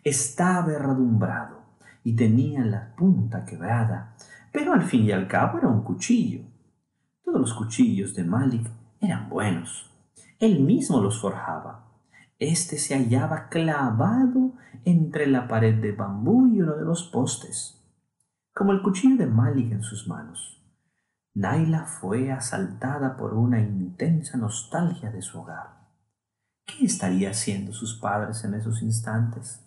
Estaba 0.04 0.74
herradumbrado 0.74 1.62
y 2.04 2.16
tenía 2.16 2.64
la 2.66 2.96
punta 2.96 3.46
quebrada, 3.46 4.16
pero 4.56 4.72
al 4.72 4.84
fin 4.84 5.04
y 5.04 5.12
al 5.12 5.28
cabo 5.28 5.58
era 5.58 5.68
un 5.68 5.84
cuchillo. 5.84 6.46
Todos 7.26 7.42
los 7.42 7.54
cuchillos 7.54 8.16
de 8.16 8.24
Malik 8.24 8.66
eran 9.02 9.30
buenos. 9.30 9.92
Él 10.40 10.62
mismo 10.62 11.02
los 11.02 11.20
forjaba. 11.20 11.92
Este 12.40 12.78
se 12.78 12.96
hallaba 12.96 13.50
clavado 13.50 14.54
entre 14.86 15.28
la 15.28 15.50
pared 15.50 15.82
de 15.82 15.92
bambú 15.92 16.48
y 16.48 16.62
uno 16.62 16.78
de 16.78 16.86
los 16.86 17.04
postes, 17.04 17.84
como 18.54 18.72
el 18.72 18.82
cuchillo 18.82 19.18
de 19.18 19.26
Malik 19.26 19.74
en 19.74 19.84
sus 19.84 20.08
manos. 20.08 20.64
Naila 21.34 21.84
fue 21.84 22.32
asaltada 22.32 23.18
por 23.18 23.34
una 23.34 23.60
intensa 23.60 24.38
nostalgia 24.38 25.12
de 25.12 25.22
su 25.22 25.42
hogar. 25.42 25.82
¿Qué 26.66 26.86
estaría 26.86 27.32
haciendo 27.32 27.74
sus 27.74 28.00
padres 28.00 28.46
en 28.46 28.54
esos 28.54 28.82
instantes? 28.82 29.66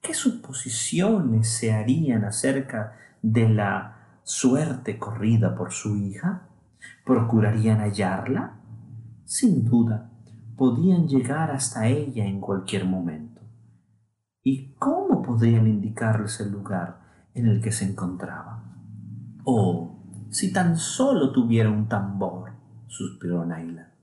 ¿Qué 0.00 0.14
suposiciones 0.14 1.48
se 1.48 1.72
harían 1.72 2.24
acerca 2.24 2.96
de 3.20 3.48
la 3.48 3.97
suerte 4.28 4.98
corrida 4.98 5.54
por 5.54 5.72
su 5.72 5.96
hija? 5.96 6.48
¿Procurarían 7.04 7.80
hallarla? 7.80 8.60
Sin 9.24 9.64
duda, 9.64 10.10
podían 10.54 11.08
llegar 11.08 11.50
hasta 11.50 11.86
ella 11.86 12.26
en 12.26 12.38
cualquier 12.38 12.84
momento. 12.84 13.40
¿Y 14.42 14.74
cómo 14.74 15.22
podrían 15.22 15.66
indicarles 15.66 16.40
el 16.40 16.52
lugar 16.52 17.00
en 17.32 17.46
el 17.46 17.62
que 17.62 17.72
se 17.72 17.86
encontraba? 17.86 18.76
Oh, 19.44 20.04
si 20.30 20.52
tan 20.52 20.76
solo 20.76 21.32
tuviera 21.32 21.70
un 21.70 21.88
tambor, 21.88 22.52
suspiró 22.86 23.46
Naila. 23.46 23.94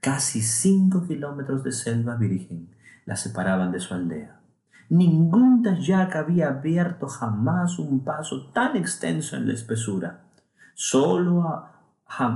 Casi 0.00 0.42
cinco 0.42 1.06
kilómetros 1.06 1.64
de 1.64 1.72
selva 1.72 2.16
virgen 2.16 2.74
la 3.06 3.16
separaban 3.16 3.72
de 3.72 3.80
su 3.80 3.94
aldea. 3.94 4.39
Ningún 4.90 5.62
dayak 5.62 6.16
había 6.16 6.48
abierto 6.48 7.06
jamás 7.06 7.78
un 7.78 8.02
paso 8.02 8.50
tan 8.50 8.76
extenso 8.76 9.36
en 9.36 9.46
la 9.46 9.52
espesura. 9.52 10.24
Solo, 10.74 11.68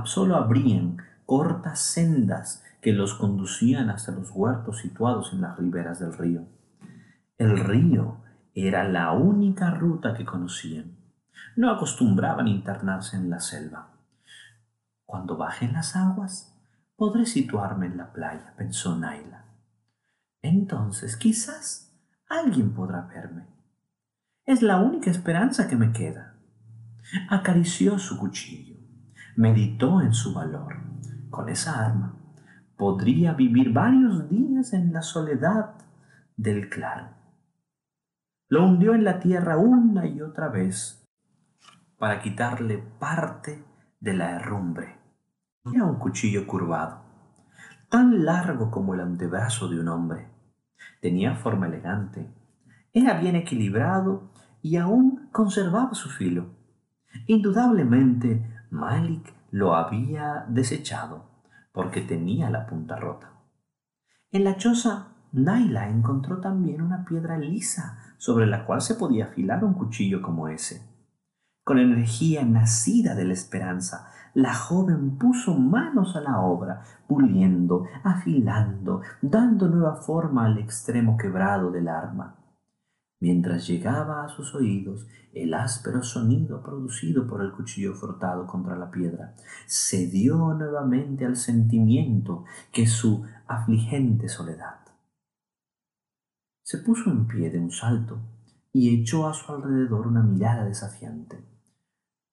solo 0.05 0.37
abrían 0.37 0.97
cortas 1.25 1.81
sendas 1.81 2.63
que 2.81 2.93
los 2.93 3.15
conducían 3.15 3.89
hasta 3.89 4.13
los 4.13 4.31
huertos 4.31 4.79
situados 4.79 5.33
en 5.33 5.41
las 5.41 5.57
riberas 5.57 5.99
del 5.99 6.13
río. 6.13 6.47
El 7.37 7.59
río 7.59 8.21
era 8.53 8.87
la 8.87 9.11
única 9.11 9.71
ruta 9.71 10.13
que 10.13 10.23
conocían. 10.23 10.95
No 11.57 11.69
acostumbraban 11.69 12.47
internarse 12.47 13.17
en 13.17 13.29
la 13.29 13.41
selva. 13.41 13.89
Cuando 15.03 15.35
bajen 15.35 15.73
las 15.73 15.97
aguas, 15.97 16.57
podré 16.95 17.25
situarme 17.25 17.87
en 17.87 17.97
la 17.97 18.13
playa, 18.13 18.53
pensó 18.55 18.95
Naila. 18.95 19.43
Entonces, 20.41 21.17
quizás 21.17 21.85
alguien 22.27 22.73
podrá 22.73 23.01
verme. 23.01 23.47
Es 24.45 24.61
la 24.61 24.79
única 24.79 25.09
esperanza 25.09 25.67
que 25.67 25.75
me 25.75 25.91
queda. 25.91 26.35
Acarició 27.29 27.99
su 27.99 28.17
cuchillo, 28.17 28.77
meditó 29.35 30.01
en 30.01 30.13
su 30.13 30.33
valor. 30.33 30.77
Con 31.29 31.49
esa 31.49 31.85
arma 31.85 32.15
podría 32.77 33.33
vivir 33.33 33.71
varios 33.73 34.29
días 34.29 34.73
en 34.73 34.93
la 34.93 35.01
soledad 35.01 35.75
del 36.35 36.69
claro. 36.69 37.09
Lo 38.47 38.65
hundió 38.65 38.93
en 38.93 39.03
la 39.03 39.19
tierra 39.19 39.57
una 39.57 40.05
y 40.07 40.21
otra 40.21 40.49
vez 40.49 41.07
para 41.97 42.21
quitarle 42.21 42.77
parte 42.99 43.63
de 43.99 44.13
la 44.13 44.31
herrumbre. 44.31 44.99
Era 45.73 45.85
un 45.85 45.97
cuchillo 45.97 46.45
curvado, 46.45 47.01
tan 47.89 48.25
largo 48.25 48.69
como 48.69 48.93
el 48.93 48.99
antebrazo 48.99 49.67
de 49.67 49.79
un 49.79 49.87
hombre 49.87 50.34
Tenía 51.01 51.35
forma 51.35 51.67
elegante, 51.67 52.29
era 52.93 53.19
bien 53.19 53.35
equilibrado 53.35 54.31
y 54.61 54.77
aún 54.77 55.27
conservaba 55.33 55.93
su 55.93 56.09
filo. 56.09 56.47
Indudablemente 57.27 58.49
Malik 58.71 59.33
lo 59.51 59.75
había 59.75 60.45
desechado 60.47 61.29
porque 61.73 62.01
tenía 62.01 62.49
la 62.49 62.65
punta 62.65 62.95
rota. 62.95 63.33
En 64.31 64.45
la 64.45 64.55
choza, 64.55 65.09
Naila 65.33 65.89
encontró 65.89 66.39
también 66.39 66.81
una 66.81 67.03
piedra 67.03 67.37
lisa 67.37 68.15
sobre 68.17 68.47
la 68.47 68.65
cual 68.65 68.81
se 68.81 68.95
podía 68.95 69.25
afilar 69.25 69.65
un 69.65 69.73
cuchillo 69.73 70.21
como 70.21 70.47
ese. 70.47 70.94
Con 71.65 71.79
energía 71.79 72.45
nacida 72.45 73.15
de 73.15 73.25
la 73.25 73.33
esperanza, 73.33 74.07
la 74.35 74.53
joven 74.53 75.17
puso 75.17 75.55
manos 75.55 76.15
a 76.15 76.21
la 76.21 76.39
obra, 76.39 76.83
puliendo, 77.07 77.87
afilando, 78.03 79.01
dando 79.19 79.67
nueva 79.67 79.95
forma 79.95 80.45
al 80.45 80.59
extremo 80.59 81.17
quebrado 81.17 81.71
del 81.71 81.87
arma. 81.87 82.35
Mientras 83.19 83.65
llegaba 83.65 84.23
a 84.23 84.29
sus 84.29 84.53
oídos 84.53 85.07
el 85.33 85.55
áspero 85.55 86.03
sonido 86.03 86.61
producido 86.61 87.25
por 87.25 87.41
el 87.41 87.51
cuchillo 87.51 87.95
frotado 87.95 88.45
contra 88.45 88.75
la 88.77 88.91
piedra, 88.91 89.33
se 89.65 90.05
dio 90.05 90.53
nuevamente 90.53 91.25
al 91.25 91.35
sentimiento 91.35 92.45
que 92.71 92.85
su 92.85 93.25
afligente 93.47 94.29
soledad. 94.29 94.81
Se 96.61 96.77
puso 96.77 97.09
en 97.09 97.25
pie 97.25 97.49
de 97.49 97.57
un 97.57 97.71
salto 97.71 98.19
y 98.71 99.01
echó 99.01 99.27
a 99.27 99.33
su 99.33 99.51
alrededor 99.51 100.05
una 100.05 100.21
mirada 100.21 100.63
desafiante. 100.65 101.54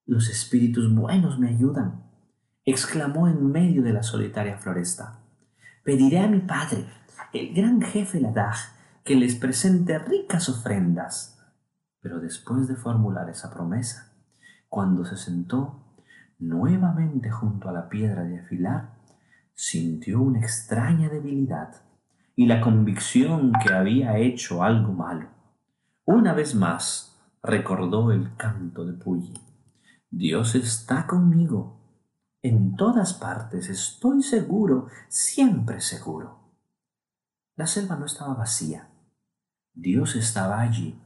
Los 0.05 0.29
espíritus 0.29 0.93
buenos 0.93 1.39
me 1.39 1.49
ayudan, 1.49 2.03
exclamó 2.65 3.29
en 3.29 3.53
medio 3.53 3.83
de 3.83 3.93
la 3.93 4.03
solitaria 4.03 4.59
floresta. 4.59 5.21
Pediré 5.85 6.19
a 6.19 6.27
mi 6.27 6.41
padre, 6.41 6.87
el 7.33 7.55
gran 7.55 7.81
jefe 7.81 8.21
Ladaj, 8.21 8.57
que 9.05 9.15
les 9.15 9.37
presente 9.37 9.99
ricas 10.01 10.49
ofrendas. 10.49 11.39
Pero 12.01 12.19
después 12.19 12.67
de 12.67 12.75
formular 12.75 13.31
esa 13.31 13.53
promesa, 13.53 14.13
cuando 14.69 15.05
se 15.05 15.17
sentó 15.17 15.95
nuevamente 16.41 17.31
junto 17.31 17.69
a 17.69 17.73
la 17.73 17.89
piedra 17.89 18.25
de 18.25 18.41
afilar, 18.41 18.95
sintió 19.55 20.21
una 20.21 20.41
extraña 20.41 21.09
debilidad 21.09 21.83
y 22.35 22.47
la 22.47 22.61
convicción 22.61 23.53
que 23.65 23.73
había 23.73 24.19
hecho 24.19 24.65
algo 24.65 24.93
malo. 24.93 25.29
Una 26.05 26.33
vez 26.33 26.57
más 26.57 27.23
recordó 27.43 28.11
el 28.11 28.35
canto 28.37 28.85
de 28.85 28.95
Puyi. 28.95 29.33
Dios 30.15 30.55
está 30.57 31.07
conmigo. 31.07 31.81
En 32.43 32.77
todas 32.77 33.15
partes 33.15 33.71
estoy 33.71 34.23
seguro, 34.23 34.89
siempre 35.09 35.81
seguro. 35.81 36.53
La 37.57 37.67
selva 37.67 37.97
no 37.97 38.05
estaba 38.05 38.35
vacía. 38.35 38.91
Dios 39.73 40.15
estaba 40.15 40.61
allí. 40.61 41.01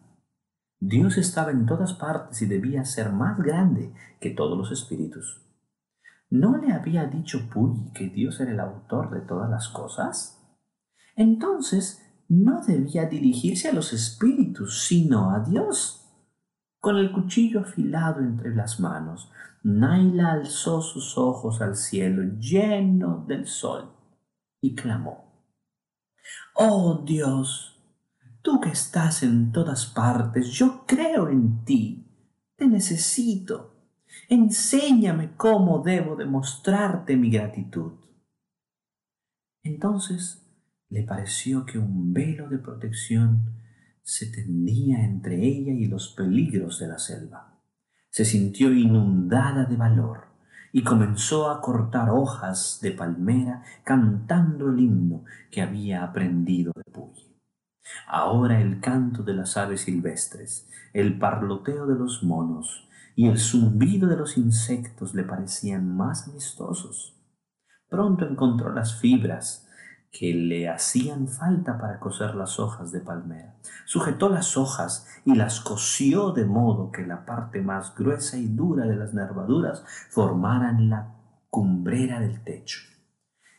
Dios 0.81 1.19
estaba 1.19 1.53
en 1.53 1.67
todas 1.67 1.93
partes 1.95 2.43
y 2.43 2.47
debía 2.47 2.85
ser 2.85 3.13
más 3.13 3.39
grande 3.39 3.95
que 4.21 4.31
todos 4.31 4.59
los 4.59 4.73
espíritus. 4.73 5.41
¿No 6.29 6.57
le 6.57 6.73
había 6.73 7.07
dicho 7.07 7.49
Puyi 7.49 7.93
que 7.95 8.09
Dios 8.09 8.41
era 8.41 8.51
el 8.51 8.59
autor 8.59 9.11
de 9.11 9.21
todas 9.21 9.49
las 9.49 9.69
cosas? 9.69 10.43
Entonces, 11.15 12.03
no 12.29 12.61
debía 12.61 13.07
dirigirse 13.07 13.69
a 13.69 13.73
los 13.73 13.93
espíritus, 13.93 14.85
sino 14.85 15.31
a 15.31 15.45
Dios. 15.45 16.06
Con 16.87 16.99
el 16.99 17.11
cuchillo 17.11 17.62
afilado 17.62 18.21
entre 18.21 18.55
las 18.55 18.78
manos, 18.78 19.28
Naila 19.64 20.35
alzó 20.35 20.81
sus 20.81 21.19
ojos 21.19 21.61
al 21.61 21.75
cielo 21.75 22.23
lleno 22.38 23.25
del 23.26 23.49
sol 23.49 23.90
y 24.61 24.76
clamó, 24.76 25.50
Oh 26.55 27.02
Dios, 27.05 27.76
tú 28.40 28.61
que 28.61 28.69
estás 28.69 29.25
en 29.25 29.50
todas 29.50 29.87
partes, 29.87 30.52
yo 30.52 30.85
creo 30.87 31.28
en 31.28 31.64
ti, 31.64 32.07
te 32.55 32.69
necesito 32.69 33.75
enséñame 34.28 35.35
cómo 35.37 35.83
debo 35.83 36.14
demostrarte 36.14 37.16
mi 37.16 37.31
gratitud. 37.31 37.95
Entonces 39.64 40.47
le 40.88 41.02
pareció 41.02 41.66
que 41.66 41.81
un 41.81 42.12
velo 42.12 42.49
de 42.49 42.59
protección 42.59 43.66
se 44.07 44.27
tendía 44.27 45.05
entre 45.05 45.45
ella 45.45 45.73
y 45.73 45.87
los 45.87 46.11
peligros 46.11 46.79
de 46.79 46.87
la 46.87 46.97
selva. 46.97 47.59
Se 48.09 48.25
sintió 48.25 48.73
inundada 48.73 49.65
de 49.65 49.77
valor 49.77 50.29
y 50.71 50.85
comenzó 50.85 51.51
a 51.51 51.61
cortar 51.61 52.11
hojas 52.11 52.79
de 52.81 52.93
palmera 52.93 53.65
cantando 53.83 54.71
el 54.71 54.79
himno 54.79 55.25
que 55.51 55.61
había 55.61 56.05
aprendido 56.05 56.73
de 56.77 56.85
Puyi. 56.85 57.37
Ahora 58.07 58.61
el 58.61 58.79
canto 58.79 59.25
de 59.25 59.35
las 59.35 59.57
aves 59.57 59.81
silvestres, 59.81 60.69
el 60.93 61.19
parloteo 61.19 61.89
de 61.89 61.97
los 61.97 62.23
monos, 62.23 62.89
y 63.17 63.27
el 63.27 63.39
zumbido 63.39 64.09
de 64.09 64.17
los 64.17 64.39
insectos 64.39 65.17
le 65.17 65.25
parecían 65.25 65.97
más 65.97 66.29
amistosos. 66.29 67.17
Pronto 67.89 68.25
encontró 68.25 68.73
las 68.73 69.01
fibras 69.01 69.66
que 70.11 70.33
le 70.33 70.69
hacían 70.69 71.29
falta 71.29 71.79
para 71.79 72.01
coser 72.01 72.35
las 72.35 72.59
hojas 72.59 72.93
de 72.93 73.01
palmera. 73.01 73.55
Sujetó 73.85 74.29
las 74.29 74.57
hojas 74.57 75.07
y 75.25 75.35
las 75.35 75.61
cosió 75.61 76.33
de 76.33 76.45
modo 76.45 76.91
que 76.91 77.07
la 77.07 77.27
parte 77.27 77.61
más 77.61 77.95
gruesa 77.95 78.37
y 78.37 78.47
dura 78.47 78.87
de 78.87 78.97
las 78.97 79.15
nervaduras 79.15 79.85
formaran 80.11 80.89
la 80.89 81.15
cumbrera 81.51 82.21
del 82.21 82.43
techo. 82.43 82.81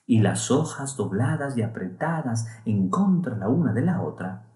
Y 0.06 0.20
las 0.20 0.52
hojas 0.52 0.96
dobladas 0.96 1.58
y 1.58 1.62
apretadas 1.62 2.48
en 2.66 2.90
contra 2.90 3.36
la 3.36 3.50
una 3.50 3.74
de 3.74 3.82
la 3.82 4.02
otra 4.02 4.48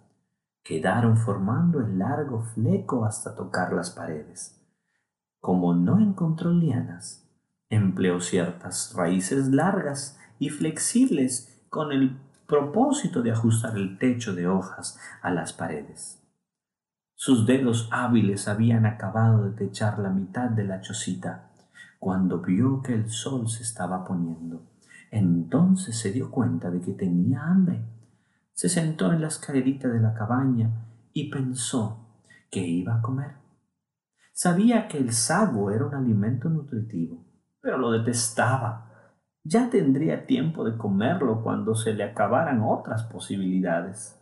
quedaron 0.63 1.17
formando 1.17 1.79
el 1.79 1.99
largo 1.99 2.41
fleco 2.41 3.05
hasta 3.05 3.35
tocar 3.35 3.73
las 3.73 3.89
paredes. 3.89 4.61
Como 5.39 5.73
no 5.73 5.99
encontró 5.99 6.51
lianas, 6.51 7.27
empleó 7.69 8.19
ciertas 8.19 8.93
raíces 8.95 9.47
largas 9.47 10.19
y 10.37 10.49
flexibles 10.49 11.50
con 11.71 11.93
el 11.93 12.19
propósito 12.45 13.21
de 13.21 13.31
ajustar 13.31 13.77
el 13.77 13.97
techo 13.97 14.35
de 14.35 14.45
hojas 14.45 14.99
a 15.21 15.31
las 15.31 15.53
paredes. 15.53 16.21
Sus 17.15 17.47
dedos 17.47 17.87
hábiles 17.93 18.49
habían 18.49 18.85
acabado 18.85 19.45
de 19.45 19.51
techar 19.51 19.97
la 19.99 20.09
mitad 20.09 20.49
de 20.49 20.65
la 20.65 20.81
chocita 20.81 21.53
cuando 21.97 22.41
vio 22.41 22.81
que 22.81 22.93
el 22.93 23.09
sol 23.09 23.47
se 23.47 23.63
estaba 23.63 24.03
poniendo. 24.03 24.69
Entonces 25.11 25.97
se 25.97 26.11
dio 26.11 26.29
cuenta 26.29 26.69
de 26.69 26.81
que 26.81 26.91
tenía 26.91 27.41
hambre. 27.41 27.85
Se 28.51 28.67
sentó 28.67 29.13
en 29.13 29.21
la 29.21 29.27
escalerita 29.27 29.87
de 29.87 30.01
la 30.01 30.13
cabaña 30.13 30.71
y 31.13 31.31
pensó 31.31 32.19
que 32.49 32.67
iba 32.67 32.95
a 32.95 33.01
comer. 33.01 33.35
Sabía 34.33 34.89
que 34.89 34.97
el 34.97 35.13
sago 35.13 35.71
era 35.71 35.85
un 35.85 35.95
alimento 35.95 36.49
nutritivo, 36.49 37.25
pero 37.61 37.77
lo 37.77 37.91
detestaba. 37.91 38.90
Ya 39.43 39.69
tendría 39.69 40.27
tiempo 40.27 40.63
de 40.63 40.77
comerlo 40.77 41.41
cuando 41.41 41.73
se 41.75 41.93
le 41.93 42.03
acabaran 42.03 42.61
otras 42.61 43.03
posibilidades. 43.03 44.19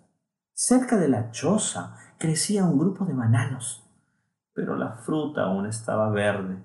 Cerca 0.53 0.97
de 0.97 1.09
la 1.09 1.31
choza 1.31 1.95
crecía 2.17 2.63
un 2.63 2.79
grupo 2.79 3.05
de 3.05 3.13
bananos, 3.13 3.83
pero 4.53 4.75
la 4.75 4.93
fruta 4.93 5.43
aún 5.43 5.65
estaba 5.65 6.09
verde. 6.09 6.57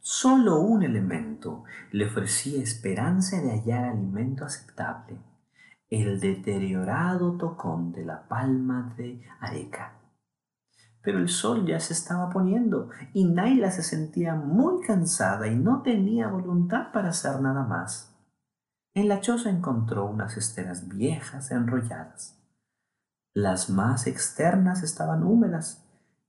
Solo 0.00 0.60
un 0.60 0.82
elemento 0.82 1.64
le 1.90 2.06
ofrecía 2.06 2.62
esperanza 2.62 3.40
de 3.40 3.50
hallar 3.50 3.84
alimento 3.84 4.44
aceptable, 4.44 5.20
el 5.90 6.20
deteriorado 6.20 7.36
tocón 7.36 7.92
de 7.92 8.04
la 8.04 8.26
palma 8.26 8.94
de 8.96 9.22
Areca 9.40 10.01
pero 11.02 11.18
el 11.18 11.28
sol 11.28 11.66
ya 11.66 11.80
se 11.80 11.92
estaba 11.92 12.30
poniendo 12.30 12.90
y 13.12 13.24
Naila 13.24 13.70
se 13.70 13.82
sentía 13.82 14.34
muy 14.34 14.84
cansada 14.86 15.48
y 15.48 15.56
no 15.56 15.82
tenía 15.82 16.28
voluntad 16.28 16.92
para 16.92 17.08
hacer 17.08 17.40
nada 17.40 17.64
más. 17.64 18.16
En 18.94 19.08
la 19.08 19.20
choza 19.20 19.50
encontró 19.50 20.06
unas 20.06 20.36
esteras 20.36 20.88
viejas 20.88 21.50
enrolladas. 21.50 22.38
Las 23.34 23.70
más 23.70 24.06
externas 24.06 24.82
estaban 24.82 25.22
húmedas 25.22 25.88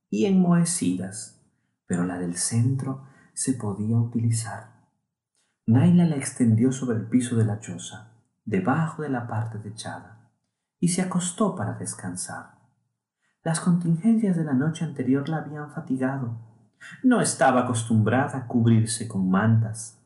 y 0.10 0.26
enmohecidas, 0.26 1.42
pero 1.86 2.06
la 2.06 2.18
del 2.18 2.38
centro 2.38 3.06
se 3.34 3.54
podía 3.54 3.98
utilizar. 3.98 4.74
Naila 5.66 6.06
la 6.06 6.16
extendió 6.16 6.72
sobre 6.72 6.98
el 6.98 7.08
piso 7.08 7.36
de 7.36 7.46
la 7.46 7.60
choza, 7.60 8.12
debajo 8.46 9.02
de 9.02 9.10
la 9.10 9.28
parte 9.28 9.60
techada, 9.60 10.32
y 10.80 10.90
se 10.90 11.02
acostó 11.02 11.56
para 11.56 11.74
descansar. 11.74 12.53
Las 13.44 13.60
contingencias 13.60 14.38
de 14.38 14.46
la 14.46 14.54
noche 14.54 14.86
anterior 14.86 15.28
la 15.28 15.38
habían 15.40 15.70
fatigado. 15.70 16.38
No 17.04 17.20
estaba 17.20 17.62
acostumbrada 17.62 18.38
a 18.38 18.48
cubrirse 18.48 19.08
con 19.08 19.30
mantas. 19.30 20.02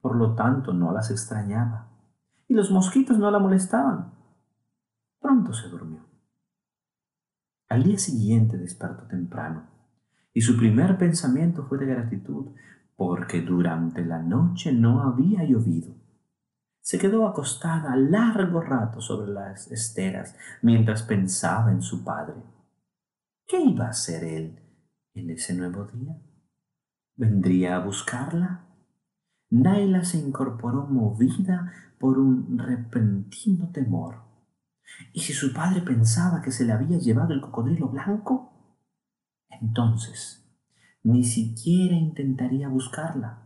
Por 0.00 0.16
lo 0.16 0.34
tanto, 0.34 0.72
no 0.72 0.92
las 0.92 1.10
extrañaba. 1.10 1.88
Y 2.48 2.54
los 2.54 2.70
mosquitos 2.70 3.18
no 3.18 3.30
la 3.30 3.38
molestaban. 3.38 4.12
Pronto 5.20 5.52
se 5.52 5.68
durmió. 5.68 6.06
Al 7.68 7.82
día 7.82 7.98
siguiente 7.98 8.56
despertó 8.56 9.02
temprano, 9.08 9.64
y 10.32 10.40
su 10.40 10.56
primer 10.56 10.96
pensamiento 10.96 11.64
fue 11.64 11.78
de 11.78 11.86
gratitud, 11.86 12.46
porque 12.96 13.42
durante 13.42 14.04
la 14.04 14.22
noche 14.22 14.72
no 14.72 15.02
había 15.02 15.44
llovido. 15.44 15.94
Se 16.86 17.00
quedó 17.00 17.26
acostada 17.26 17.96
largo 17.96 18.60
rato 18.60 19.00
sobre 19.00 19.32
las 19.32 19.72
esteras 19.72 20.36
mientras 20.62 21.02
pensaba 21.02 21.72
en 21.72 21.82
su 21.82 22.04
padre. 22.04 22.36
¿Qué 23.44 23.60
iba 23.60 23.86
a 23.86 23.90
hacer 23.90 24.22
él 24.22 24.60
en 25.12 25.30
ese 25.30 25.54
nuevo 25.54 25.86
día? 25.86 26.16
¿Vendría 27.16 27.74
a 27.74 27.84
buscarla? 27.84 28.66
Naila 29.50 30.04
se 30.04 30.18
incorporó 30.18 30.86
movida 30.86 31.72
por 31.98 32.20
un 32.20 32.56
repentino 32.56 33.72
temor. 33.72 34.22
¿Y 35.12 35.22
si 35.22 35.32
su 35.32 35.52
padre 35.52 35.80
pensaba 35.80 36.40
que 36.40 36.52
se 36.52 36.64
le 36.64 36.72
había 36.72 36.98
llevado 36.98 37.34
el 37.34 37.40
cocodrilo 37.40 37.88
blanco? 37.88 38.78
Entonces, 39.48 40.56
ni 41.02 41.24
siquiera 41.24 41.96
intentaría 41.96 42.68
buscarla. 42.68 43.42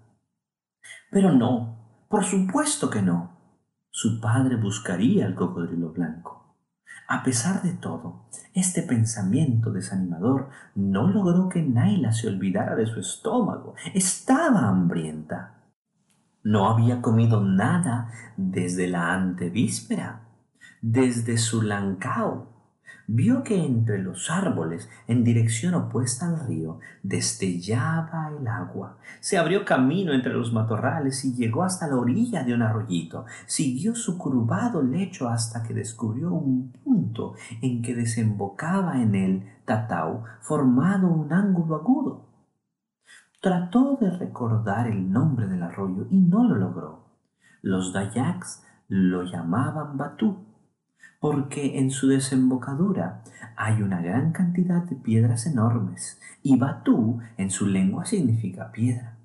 Pero 1.10 1.32
no, 1.32 1.79
por 2.10 2.24
supuesto 2.24 2.90
que 2.90 3.02
no. 3.02 3.30
Su 3.92 4.20
padre 4.20 4.56
buscaría 4.56 5.26
al 5.26 5.36
cocodrilo 5.36 5.92
blanco. 5.92 6.56
A 7.06 7.22
pesar 7.22 7.62
de 7.62 7.72
todo, 7.72 8.26
este 8.52 8.82
pensamiento 8.82 9.70
desanimador 9.70 10.48
no 10.74 11.06
logró 11.06 11.48
que 11.48 11.62
Naila 11.62 12.12
se 12.12 12.26
olvidara 12.26 12.74
de 12.74 12.86
su 12.86 12.98
estómago. 12.98 13.76
Estaba 13.94 14.68
hambrienta. 14.68 15.62
No 16.42 16.68
había 16.68 17.00
comido 17.00 17.44
nada 17.44 18.10
desde 18.36 18.88
la 18.88 19.14
antevíspera, 19.14 20.22
desde 20.82 21.38
su 21.38 21.62
lancao. 21.62 22.59
Vio 23.12 23.42
que 23.42 23.64
entre 23.64 23.98
los 23.98 24.30
árboles, 24.30 24.88
en 25.08 25.24
dirección 25.24 25.74
opuesta 25.74 26.28
al 26.28 26.46
río, 26.46 26.78
destellaba 27.02 28.30
el 28.38 28.46
agua. 28.46 28.98
Se 29.18 29.36
abrió 29.36 29.64
camino 29.64 30.12
entre 30.12 30.32
los 30.32 30.52
matorrales 30.52 31.24
y 31.24 31.34
llegó 31.34 31.64
hasta 31.64 31.88
la 31.88 31.96
orilla 31.96 32.44
de 32.44 32.54
un 32.54 32.62
arroyito. 32.62 33.24
Siguió 33.46 33.96
su 33.96 34.16
curvado 34.16 34.80
lecho 34.82 35.28
hasta 35.28 35.64
que 35.64 35.74
descubrió 35.74 36.32
un 36.32 36.70
punto 36.70 37.34
en 37.60 37.82
que 37.82 37.96
desembocaba 37.96 39.02
en 39.02 39.14
el 39.16 39.42
tatau, 39.64 40.22
formado 40.40 41.08
un 41.08 41.32
ángulo 41.32 41.76
agudo. 41.76 42.28
Trató 43.40 43.98
de 44.00 44.10
recordar 44.10 44.86
el 44.86 45.10
nombre 45.10 45.48
del 45.48 45.62
arroyo 45.64 46.06
y 46.10 46.20
no 46.20 46.44
lo 46.44 46.54
logró. 46.54 47.06
Los 47.62 47.92
dayaks 47.92 48.62
lo 48.86 49.24
llamaban 49.24 49.96
Batú 49.96 50.49
porque 51.20 51.78
en 51.78 51.90
su 51.90 52.08
desembocadura 52.08 53.22
hay 53.54 53.82
una 53.82 54.00
gran 54.00 54.32
cantidad 54.32 54.82
de 54.82 54.96
piedras 54.96 55.46
enormes, 55.46 56.18
y 56.42 56.58
Batú 56.58 57.20
en 57.36 57.50
su 57.50 57.66
lengua 57.66 58.06
significa 58.06 58.72
piedra. 58.72 59.18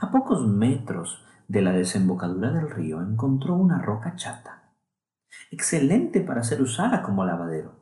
A 0.00 0.10
pocos 0.10 0.46
metros 0.46 1.24
de 1.48 1.62
la 1.62 1.72
desembocadura 1.72 2.52
del 2.52 2.70
río 2.70 3.00
encontró 3.00 3.54
una 3.54 3.80
roca 3.80 4.16
chata, 4.16 4.74
excelente 5.50 6.20
para 6.20 6.42
ser 6.42 6.60
usada 6.60 7.02
como 7.02 7.24
lavadero. 7.24 7.72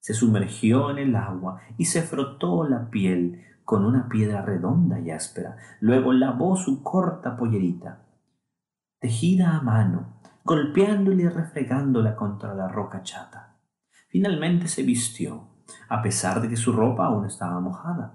Se 0.00 0.14
sumergió 0.14 0.90
en 0.90 0.96
el 0.98 1.16
agua 1.16 1.60
y 1.76 1.84
se 1.84 2.00
frotó 2.00 2.66
la 2.66 2.88
piel 2.88 3.44
con 3.64 3.84
una 3.84 4.08
piedra 4.08 4.40
redonda 4.40 4.98
y 4.98 5.10
áspera. 5.10 5.58
Luego 5.80 6.14
lavó 6.14 6.56
su 6.56 6.82
corta 6.82 7.36
pollerita, 7.36 8.06
tejida 8.98 9.58
a 9.58 9.60
mano, 9.60 10.20
golpeándola 10.44 11.22
y 11.22 11.28
refregándola 11.28 12.16
contra 12.16 12.54
la 12.54 12.68
roca 12.68 13.02
chata. 13.02 13.56
Finalmente 14.08 14.68
se 14.68 14.82
vistió, 14.82 15.48
a 15.88 16.02
pesar 16.02 16.40
de 16.40 16.48
que 16.48 16.56
su 16.56 16.72
ropa 16.72 17.06
aún 17.06 17.26
estaba 17.26 17.60
mojada. 17.60 18.14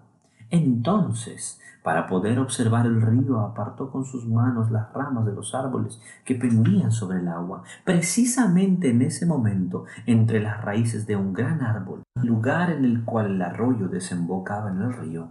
Entonces, 0.49 1.59
para 1.83 2.07
poder 2.07 2.39
observar 2.39 2.85
el 2.85 3.01
río, 3.01 3.39
apartó 3.41 3.91
con 3.91 4.05
sus 4.05 4.27
manos 4.27 4.71
las 4.71 4.91
ramas 4.91 5.25
de 5.25 5.33
los 5.33 5.53
árboles 5.53 6.01
que 6.23 6.35
pendían 6.35 6.91
sobre 6.91 7.19
el 7.19 7.27
agua. 7.27 7.63
Precisamente 7.83 8.89
en 8.89 9.01
ese 9.03 9.25
momento, 9.25 9.85
entre 10.05 10.39
las 10.39 10.63
raíces 10.63 11.05
de 11.05 11.15
un 11.15 11.31
gran 11.31 11.61
árbol, 11.61 12.03
lugar 12.15 12.71
en 12.71 12.85
el 12.85 13.03
cual 13.05 13.27
el 13.27 13.41
arroyo 13.41 13.87
desembocaba 13.87 14.71
en 14.71 14.81
el 14.81 14.93
río, 14.93 15.29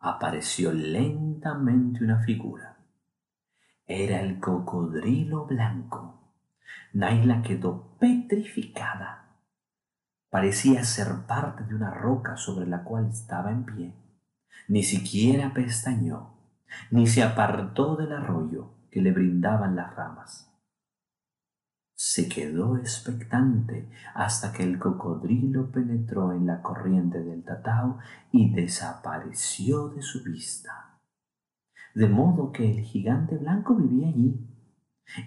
apareció 0.00 0.72
lentamente 0.72 2.02
una 2.02 2.20
figura. 2.20 2.78
Era 3.86 4.20
el 4.20 4.40
cocodrilo 4.40 5.46
blanco 5.46 6.21
Naila 6.92 7.42
quedó 7.42 7.96
petrificada. 7.98 9.38
Parecía 10.28 10.84
ser 10.84 11.26
parte 11.26 11.64
de 11.64 11.74
una 11.74 11.90
roca 11.90 12.36
sobre 12.36 12.66
la 12.66 12.84
cual 12.84 13.08
estaba 13.08 13.50
en 13.50 13.64
pie. 13.64 13.94
Ni 14.68 14.82
siquiera 14.82 15.54
pestañó, 15.54 16.34
ni 16.90 17.06
se 17.06 17.22
apartó 17.22 17.96
del 17.96 18.12
arroyo 18.12 18.74
que 18.90 19.00
le 19.00 19.12
brindaban 19.12 19.74
las 19.74 19.94
ramas. 19.96 20.50
Se 21.94 22.28
quedó 22.28 22.76
expectante 22.76 23.88
hasta 24.14 24.52
que 24.52 24.62
el 24.62 24.78
cocodrilo 24.78 25.70
penetró 25.70 26.32
en 26.32 26.46
la 26.46 26.60
corriente 26.60 27.22
del 27.22 27.42
tatao 27.42 27.98
y 28.32 28.52
desapareció 28.52 29.88
de 29.88 30.02
su 30.02 30.22
vista. 30.22 31.00
De 31.94 32.08
modo 32.08 32.52
que 32.52 32.70
el 32.70 32.80
gigante 32.84 33.36
blanco 33.36 33.76
vivía 33.76 34.08
allí, 34.08 34.46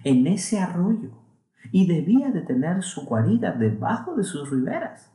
en 0.04 0.26
ese 0.26 0.60
arroyo, 0.60 1.25
y 1.72 1.86
debía 1.86 2.30
de 2.30 2.42
tener 2.42 2.82
su 2.82 3.04
guarida 3.04 3.52
debajo 3.52 4.14
de 4.14 4.24
sus 4.24 4.50
riberas. 4.50 5.12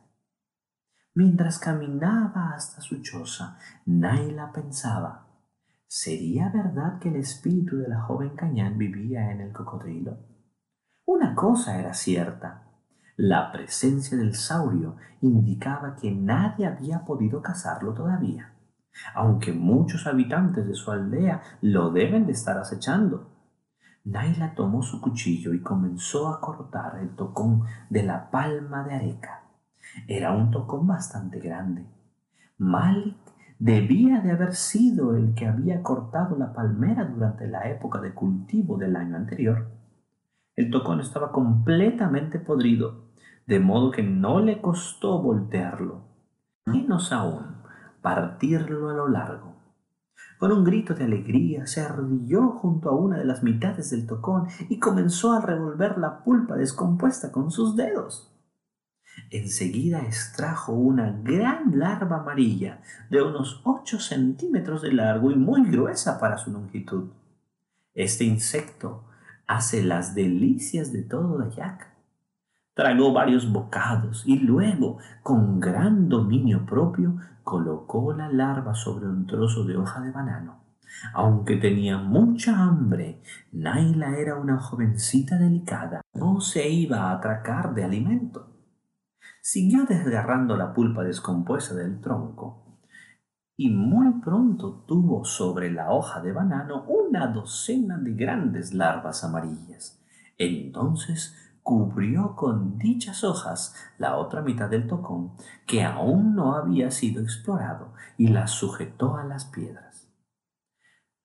Mientras 1.14 1.60
caminaba 1.60 2.54
hasta 2.54 2.82
su 2.82 3.02
choza, 3.02 3.58
Naila 3.86 4.52
pensaba, 4.54 5.28
¿sería 5.88 6.50
verdad 6.50 7.00
que 7.00 7.10
el 7.10 7.18
espíritu 7.18 7.78
de 7.78 7.90
la 7.90 8.02
joven 8.02 8.30
Cañán 8.36 8.78
vivía 8.78 9.32
en 9.32 9.42
el 9.42 9.52
cocodrilo? 9.52 10.18
Una 11.06 11.36
cosa 11.36 11.78
era 11.80 11.94
cierta, 11.94 12.64
la 13.18 13.52
presencia 13.52 14.18
del 14.18 14.36
saurio 14.36 14.96
indicaba 15.22 15.96
que 15.96 16.12
nadie 16.12 16.66
había 16.66 17.04
podido 17.04 17.42
cazarlo 17.42 17.94
todavía, 17.94 18.54
aunque 19.14 19.52
muchos 19.52 20.08
habitantes 20.08 20.66
de 20.66 20.74
su 20.74 20.92
aldea 20.92 21.42
lo 21.62 21.92
deben 21.92 22.26
de 22.26 22.32
estar 22.32 22.58
acechando. 22.58 23.30
Naila 24.04 24.56
tomó 24.56 24.82
su 24.82 25.00
cuchillo 25.00 25.54
y 25.54 25.62
comenzó 25.62 26.30
a 26.30 26.42
cortar 26.42 27.00
el 27.00 27.10
tocón 27.16 27.64
de 27.90 28.04
la 28.04 28.32
palma 28.32 28.84
de 28.84 28.96
Areca. 28.96 29.44
Era 30.08 30.34
un 30.34 30.50
tocón 30.50 30.88
bastante 30.88 31.40
grande. 31.40 31.86
Malik 32.58 33.18
debía 33.60 34.22
de 34.22 34.32
haber 34.32 34.56
sido 34.56 35.16
el 35.16 35.36
que 35.36 35.46
había 35.46 35.84
cortado 35.84 36.36
la 36.36 36.52
palmera 36.52 37.06
durante 37.06 37.48
la 37.48 37.70
época 37.70 38.02
de 38.02 38.14
cultivo 38.14 38.78
del 38.78 38.96
año 38.96 39.16
anterior. 39.16 39.70
El 40.56 40.72
tocón 40.72 41.00
estaba 41.00 41.32
completamente 41.32 42.40
podrido, 42.40 43.12
de 43.46 43.60
modo 43.60 43.92
que 43.92 44.04
no 44.04 44.40
le 44.40 44.62
costó 44.62 45.22
voltearlo, 45.22 46.06
menos 46.66 47.12
aún 47.12 47.62
partirlo 48.02 48.90
a 48.90 48.94
lo 48.94 49.08
largo. 49.08 49.51
Con 50.42 50.52
un 50.52 50.64
grito 50.64 50.96
de 50.96 51.04
alegría 51.04 51.68
se 51.68 51.82
arrodilló 51.82 52.48
junto 52.54 52.90
a 52.90 52.96
una 52.96 53.20
de 53.20 53.26
las 53.26 53.44
mitades 53.44 53.92
del 53.92 54.08
tocón 54.08 54.48
y 54.70 54.80
comenzó 54.80 55.34
a 55.34 55.40
revolver 55.40 56.00
la 56.00 56.24
pulpa 56.24 56.56
descompuesta 56.56 57.32
con 57.32 57.52
sus 57.52 57.76
dedos. 57.76 58.34
Enseguida 59.30 60.02
extrajo 60.02 60.74
una 60.74 61.12
gran 61.12 61.78
larva 61.78 62.22
amarilla 62.22 62.82
de 63.12 63.22
unos 63.22 63.62
ocho 63.66 64.00
centímetros 64.00 64.82
de 64.82 64.94
largo 64.94 65.30
y 65.30 65.36
muy 65.36 65.70
gruesa 65.70 66.20
para 66.20 66.40
su 66.40 66.52
longitud. 66.52 67.12
Este 67.94 68.24
insecto 68.24 69.04
hace 69.46 69.84
las 69.84 70.16
delicias 70.16 70.92
de 70.92 71.04
todo 71.04 71.38
Dayak. 71.38 71.91
Tragó 72.74 73.12
varios 73.12 73.52
bocados 73.52 74.24
y 74.26 74.40
luego, 74.40 74.98
con 75.24 75.60
gran 75.60 76.08
dominio 76.08 76.66
propio, 76.66 77.18
colocó 77.44 78.14
la 78.14 78.30
larva 78.30 78.74
sobre 78.74 79.08
un 79.08 79.28
trozo 79.28 79.66
de 79.66 79.78
hoja 79.78 80.00
de 80.02 80.12
banano. 80.12 80.64
Aunque 81.14 81.58
tenía 81.58 81.98
mucha 81.98 82.58
hambre, 82.58 83.22
Naila 83.52 84.18
era 84.18 84.36
una 84.36 84.60
jovencita 84.60 85.38
delicada. 85.38 86.02
No 86.14 86.40
se 86.40 86.70
iba 86.70 87.04
a 87.04 87.14
atracar 87.14 87.74
de 87.74 87.84
alimento. 87.84 88.52
Siguió 89.42 89.86
desgarrando 89.86 90.56
la 90.56 90.74
pulpa 90.74 91.04
descompuesta 91.04 91.74
del 91.74 92.00
tronco 92.00 92.62
y 93.58 93.70
muy 93.70 94.22
pronto 94.22 94.86
tuvo 94.88 95.24
sobre 95.24 95.72
la 95.72 95.92
hoja 95.92 96.22
de 96.22 96.32
banano 96.32 96.84
una 96.86 97.28
docena 97.28 97.98
de 97.98 98.14
grandes 98.14 98.74
larvas 98.74 99.24
amarillas. 99.24 100.04
Entonces 100.38 101.36
cubrió 101.64 102.36
con 102.36 102.78
dichas 102.78 103.24
hojas 103.24 103.76
la 103.98 104.18
otra 104.18 104.42
mitad 104.42 104.70
del 104.70 104.88
tocón 104.88 105.34
que 105.68 105.84
aún 105.84 106.36
no 106.36 106.56
había 106.56 106.92
sido 106.92 107.22
explorado 107.22 107.94
y 108.18 108.28
la 108.28 108.48
sujetó 108.48 109.18
a 109.18 109.24
las 109.24 109.46
piedras. 109.46 110.08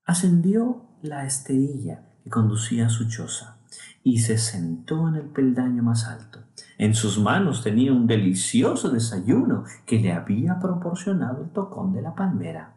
Ascendió 0.04 0.86
la 1.02 1.24
esterilla 1.24 2.12
que 2.22 2.30
conducía 2.30 2.86
a 2.86 2.90
su 2.90 3.08
choza 3.08 3.58
y 4.02 4.18
se 4.18 4.38
sentó 4.38 5.08
en 5.08 5.16
el 5.16 5.28
peldaño 5.28 5.82
más 5.82 6.06
alto. 6.06 6.40
En 6.78 6.94
sus 6.94 7.18
manos 7.18 7.62
tenía 7.62 7.92
un 7.92 8.06
delicioso 8.06 8.90
desayuno 8.90 9.64
que 9.84 9.98
le 9.98 10.12
había 10.12 10.60
proporcionado 10.60 11.42
el 11.42 11.50
tocón 11.50 11.92
de 11.92 12.02
la 12.02 12.14
palmera. 12.14 12.76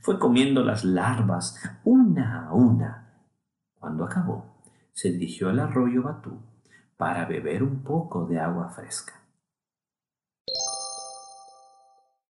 Fue 0.00 0.18
comiendo 0.18 0.62
las 0.62 0.84
larvas 0.84 1.60
una 1.84 2.46
a 2.46 2.54
una. 2.54 3.12
Cuando 3.78 4.04
acabó, 4.04 4.62
se 4.92 5.10
dirigió 5.10 5.50
al 5.50 5.60
arroyo 5.60 6.02
Batú 6.02 6.49
para 7.00 7.24
beber 7.24 7.62
un 7.62 7.82
poco 7.82 8.26
de 8.26 8.38
agua 8.38 8.68
fresca. 8.68 9.19